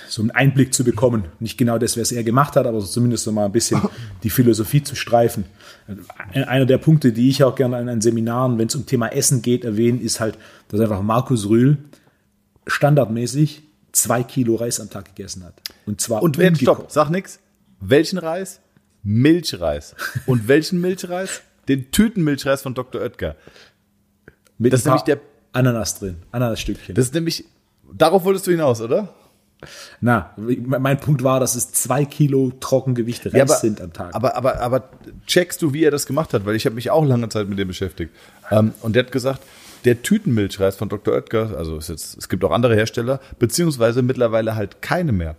[0.08, 1.24] so einen Einblick zu bekommen.
[1.40, 3.80] Nicht genau das, was er gemacht hat, aber zumindest so mal ein bisschen
[4.22, 5.44] die Philosophie zu streifen.
[6.32, 9.42] Ein- Einer der Punkte, die ich auch gerne an Seminaren, wenn es um Thema Essen
[9.42, 11.78] geht, erwähne, ist halt, dass einfach Markus Rühl
[12.68, 13.62] standardmäßig
[13.92, 15.54] zwei Kilo Reis am Tag gegessen hat.
[15.86, 16.76] Und zwar Und wenn, ungekocht.
[16.78, 17.40] stopp, sag nix.
[17.80, 18.60] Welchen Reis?
[19.02, 19.96] Milchreis.
[20.26, 21.42] Und welchen Milchreis?
[21.68, 23.00] Den Tütenmilchreis von Dr.
[23.02, 23.34] Oetker.
[24.58, 25.20] Mit das ist nämlich der-
[25.52, 26.94] Ananas drin, Ananasstückchen.
[26.94, 27.44] Das ist nämlich,
[27.92, 29.08] darauf wolltest du hinaus, oder?
[30.00, 34.14] Na, mein Punkt war, dass es zwei Kilo Trockengewicht Reis sind am Tag.
[34.14, 34.88] Aber, aber, aber
[35.26, 36.44] checkst du, wie er das gemacht hat?
[36.44, 38.12] Weil ich habe mich auch lange Zeit mit dem beschäftigt.
[38.50, 39.40] Ähm, und der hat gesagt,
[39.84, 41.14] der Tütenmilchreis von Dr.
[41.14, 45.36] Oetker, also ist jetzt, es gibt auch andere Hersteller, beziehungsweise mittlerweile halt keine mehr.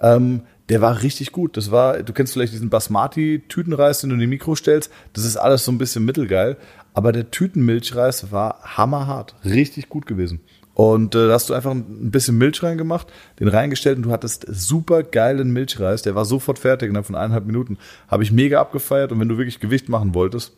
[0.00, 1.56] Ähm, der war richtig gut.
[1.56, 4.90] Das war, du kennst vielleicht diesen Basmati-Tütenreis, den du in die Mikro stellst.
[5.12, 6.56] Das ist alles so ein bisschen mittelgeil.
[6.94, 9.34] Aber der Tütenmilchreis war hammerhart.
[9.44, 10.40] Richtig gut gewesen.
[10.80, 13.08] Und äh, da hast du einfach ein bisschen Milch reingemacht,
[13.38, 16.00] den reingestellt und du hattest super geilen Milchreis.
[16.00, 17.76] Der war sofort fertig innerhalb von eineinhalb Minuten.
[18.08, 19.12] Habe ich mega abgefeiert.
[19.12, 20.54] Und wenn du wirklich Gewicht machen wolltest,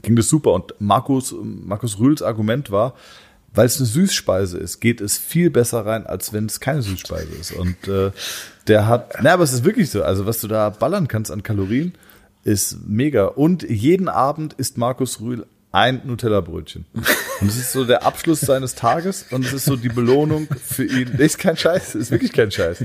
[0.00, 0.54] ging das super.
[0.54, 2.94] Und Markus, Markus Rühls Argument war,
[3.52, 7.34] weil es eine Süßspeise ist, geht es viel besser rein, als wenn es keine Süßspeise
[7.38, 7.52] ist.
[7.52, 8.12] Und äh,
[8.66, 10.02] der hat, na, aber es ist wirklich so.
[10.02, 11.92] Also was du da ballern kannst an Kalorien,
[12.44, 13.26] ist mega.
[13.26, 15.44] Und jeden Abend isst Markus Rühl
[15.74, 16.84] ein Nutella-Brötchen.
[16.94, 20.84] Und es ist so der Abschluss seines Tages und es ist so die Belohnung für
[20.84, 21.10] ihn.
[21.18, 22.84] Nee, ist kein Scheiß, ist wirklich kein Scheiß.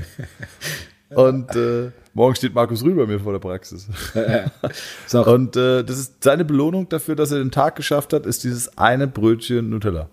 [1.10, 3.86] Und äh, morgen steht Markus Rühl bei mir vor der Praxis.
[5.12, 8.42] Auch- Und äh, das ist seine Belohnung dafür, dass er den Tag geschafft hat, ist
[8.44, 10.08] dieses eine Brötchen Nutella.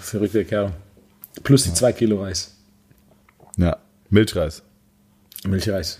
[0.00, 0.72] Verrückter Kerl.
[1.42, 2.54] Plus die zwei Kilo Reis.
[3.56, 3.76] Ja,
[4.10, 4.62] Milchreis.
[5.46, 5.98] Milchreis.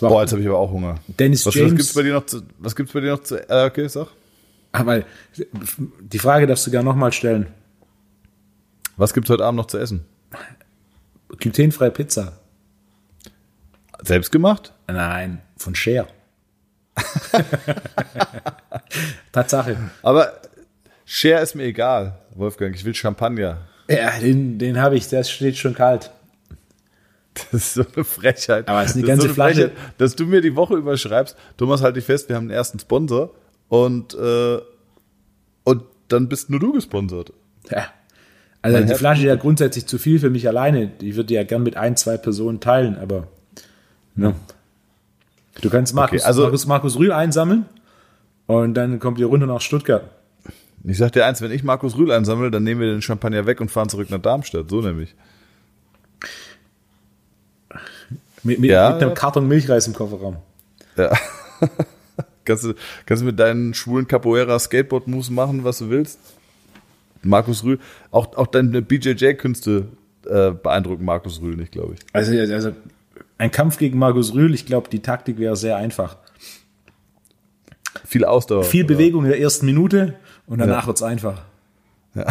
[0.00, 0.96] Boah, jetzt habe ich aber auch Hunger.
[1.18, 1.72] Dennis was, James.
[1.72, 4.08] was gibt's bei dir noch zu, was gibt's bei dir noch zu, äh, okay, sag.
[4.72, 5.02] Aber
[6.00, 7.46] die Frage darfst du gerne nochmal stellen.
[8.96, 10.04] Was gibt's heute Abend noch zu essen?
[11.38, 12.32] Glutenfreie Pizza.
[14.02, 14.72] Selbst gemacht?
[14.86, 16.06] Nein, von Share.
[19.32, 19.76] Tatsache.
[20.02, 20.32] Aber
[21.04, 22.74] Share ist mir egal, Wolfgang.
[22.74, 23.58] Ich will Champagner.
[23.88, 26.10] Ja, den, den habe ich, der steht schon kalt.
[27.34, 28.68] Das ist so eine Frechheit.
[28.68, 29.70] Aber es ist eine Das ganze so Flasche.
[29.96, 33.32] dass du mir die Woche überschreibst, Thomas, halt dich fest, wir haben einen ersten Sponsor
[33.68, 34.58] und, äh,
[35.64, 37.32] und dann bist nur du gesponsert.
[37.70, 37.86] Ja.
[38.62, 40.88] Also die Flasche ist ja grundsätzlich zu viel für mich alleine.
[40.88, 43.28] Die würde ja gern mit ein, zwei Personen teilen, aber
[44.14, 44.34] ne.
[45.60, 47.66] Du kannst Markus, Okay, also- Markus, Markus Rühl einsammeln
[48.46, 50.04] und dann kommt ihr runter nach Stuttgart.
[50.84, 53.60] Ich sag dir eins, wenn ich Markus Rühl einsammle, dann nehmen wir den Champagner weg
[53.60, 54.70] und fahren zurück nach Darmstadt.
[54.70, 55.14] So nämlich.
[58.42, 59.14] Mit, mit, Ja, mit einem.
[59.14, 60.36] Karton Milchreis im Kofferraum.
[60.96, 61.12] Ja.
[62.48, 62.74] kannst, du,
[63.06, 66.18] kannst du mit deinen schwulen Capoeira Skateboard Moves machen, was du willst?
[67.22, 67.78] Markus Rühl,
[68.10, 69.86] auch, auch deine BJJ-Künste
[70.26, 72.00] äh, beeindrucken Markus Rühl nicht, glaube ich.
[72.12, 72.72] Also, also
[73.38, 76.16] ein Kampf gegen Markus Rühl, ich glaube, die Taktik wäre sehr einfach.
[78.04, 78.64] Viel Ausdauer.
[78.64, 80.14] Viel Bewegung in der ersten Minute
[80.46, 80.86] und danach ja.
[80.86, 81.42] wird's einfach.
[82.14, 82.26] Ja.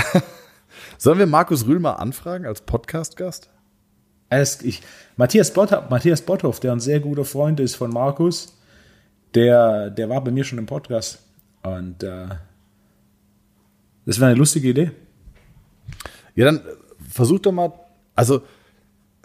[0.98, 3.50] Sollen wir Markus Rühl mal anfragen als Podcast-Gast?
[5.16, 8.57] Matthias, Botthoff, Matthias Botthoff, der ein sehr guter Freund ist von Markus,
[9.36, 11.20] der, der war bei mir schon im Podcast.
[11.64, 12.28] Und äh,
[14.06, 14.92] das wäre eine lustige Idee.
[16.36, 16.62] Ja, dann
[17.10, 17.74] versuch doch mal,
[18.16, 18.42] also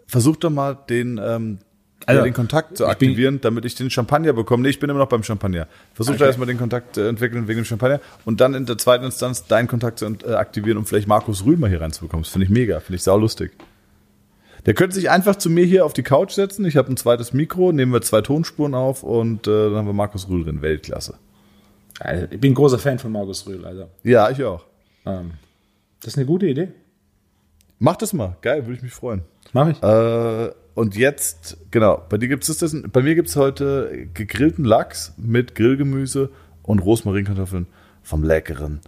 [0.07, 1.59] versuch doch mal den, ähm,
[2.07, 4.62] also, den Kontakt zu aktivieren, damit ich den Champagner bekomme.
[4.62, 5.68] Nee, ich bin immer noch beim Champagner.
[5.94, 6.24] Versuch okay.
[6.24, 9.68] erstmal den Kontakt äh, entwickeln wegen dem Champagner und dann in der zweiten Instanz deinen
[9.68, 12.24] Kontakt zu äh, aktivieren, um vielleicht Markus Rühl mal hier reinzubekommen.
[12.24, 13.53] Das finde ich mega, finde ich saulustig.
[14.67, 16.65] Der könnte sich einfach zu mir hier auf die Couch setzen.
[16.65, 19.93] Ich habe ein zweites Mikro, nehmen wir zwei Tonspuren auf und äh, dann haben wir
[19.93, 20.63] Markus Rühl drin.
[20.63, 21.15] Weltklasse.
[21.99, 23.89] Also, ich bin ein großer Fan von Markus Rühl, also.
[24.03, 24.65] Ja, ich auch.
[25.05, 25.33] Ähm,
[26.01, 26.69] das ist eine gute Idee.
[27.79, 28.37] Mach das mal.
[28.43, 29.23] Geil, würde ich mich freuen.
[29.53, 29.83] Mach ich.
[29.83, 34.65] Äh, und jetzt, genau, bei dir gibt es das, bei mir gibt es heute gegrillten
[34.65, 36.31] Lachs mit Grillgemüse
[36.63, 37.67] und Rosmarinkartoffeln
[38.03, 38.81] vom leckeren,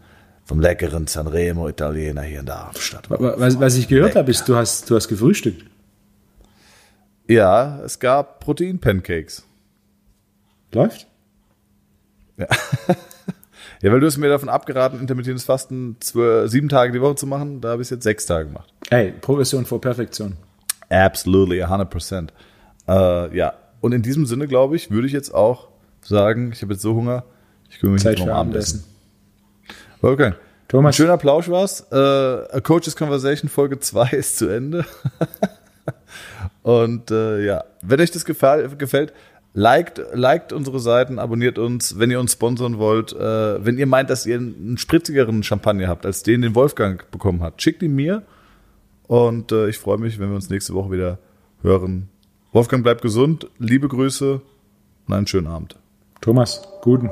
[0.45, 3.09] vom leckeren Sanremo Italiener hier in der Hauptstadt.
[3.09, 5.64] Was, was ich gehört habe, ist, du hast, du hast gefrühstückt.
[7.26, 9.45] Ja, es gab Protein-Pancakes.
[10.72, 11.07] Läuft?
[12.36, 12.47] Ja.
[13.82, 17.26] ja, weil du hast mir davon abgeraten, intermittierendes Fasten zwölf, sieben Tage die Woche zu
[17.26, 17.62] machen.
[17.62, 18.72] Da habe ich es jetzt sechs Tage gemacht.
[18.90, 20.36] Ey, Progression vor Perfektion.
[20.90, 22.28] Absolutely, 100%.
[22.86, 25.68] Äh, ja, und in diesem Sinne, glaube ich, würde ich jetzt auch
[26.03, 27.24] sagen, ich habe jetzt so Hunger,
[27.70, 28.84] ich kümmere mich Zeit jetzt um Abendessen.
[30.05, 30.32] Okay.
[30.68, 30.94] Thomas.
[30.94, 31.86] Ein schöner Plausch war's.
[31.90, 34.84] Äh, A Coach's Conversation Folge 2 ist zu Ende.
[36.62, 39.14] und äh, ja, wenn euch das gefällt, gefällt
[39.55, 43.14] liked, liked unsere Seiten, abonniert uns, wenn ihr uns sponsern wollt.
[43.14, 47.42] Äh, wenn ihr meint, dass ihr einen spritzigeren Champagner habt, als den, den Wolfgang bekommen
[47.42, 48.22] hat, schickt ihn mir.
[49.07, 51.18] Und äh, ich freue mich, wenn wir uns nächste Woche wieder
[51.62, 52.11] hören.
[52.52, 54.40] Wolfgang, bleibt gesund, liebe Grüße
[55.07, 55.76] und einen schönen Abend.
[56.20, 57.11] Thomas, guten.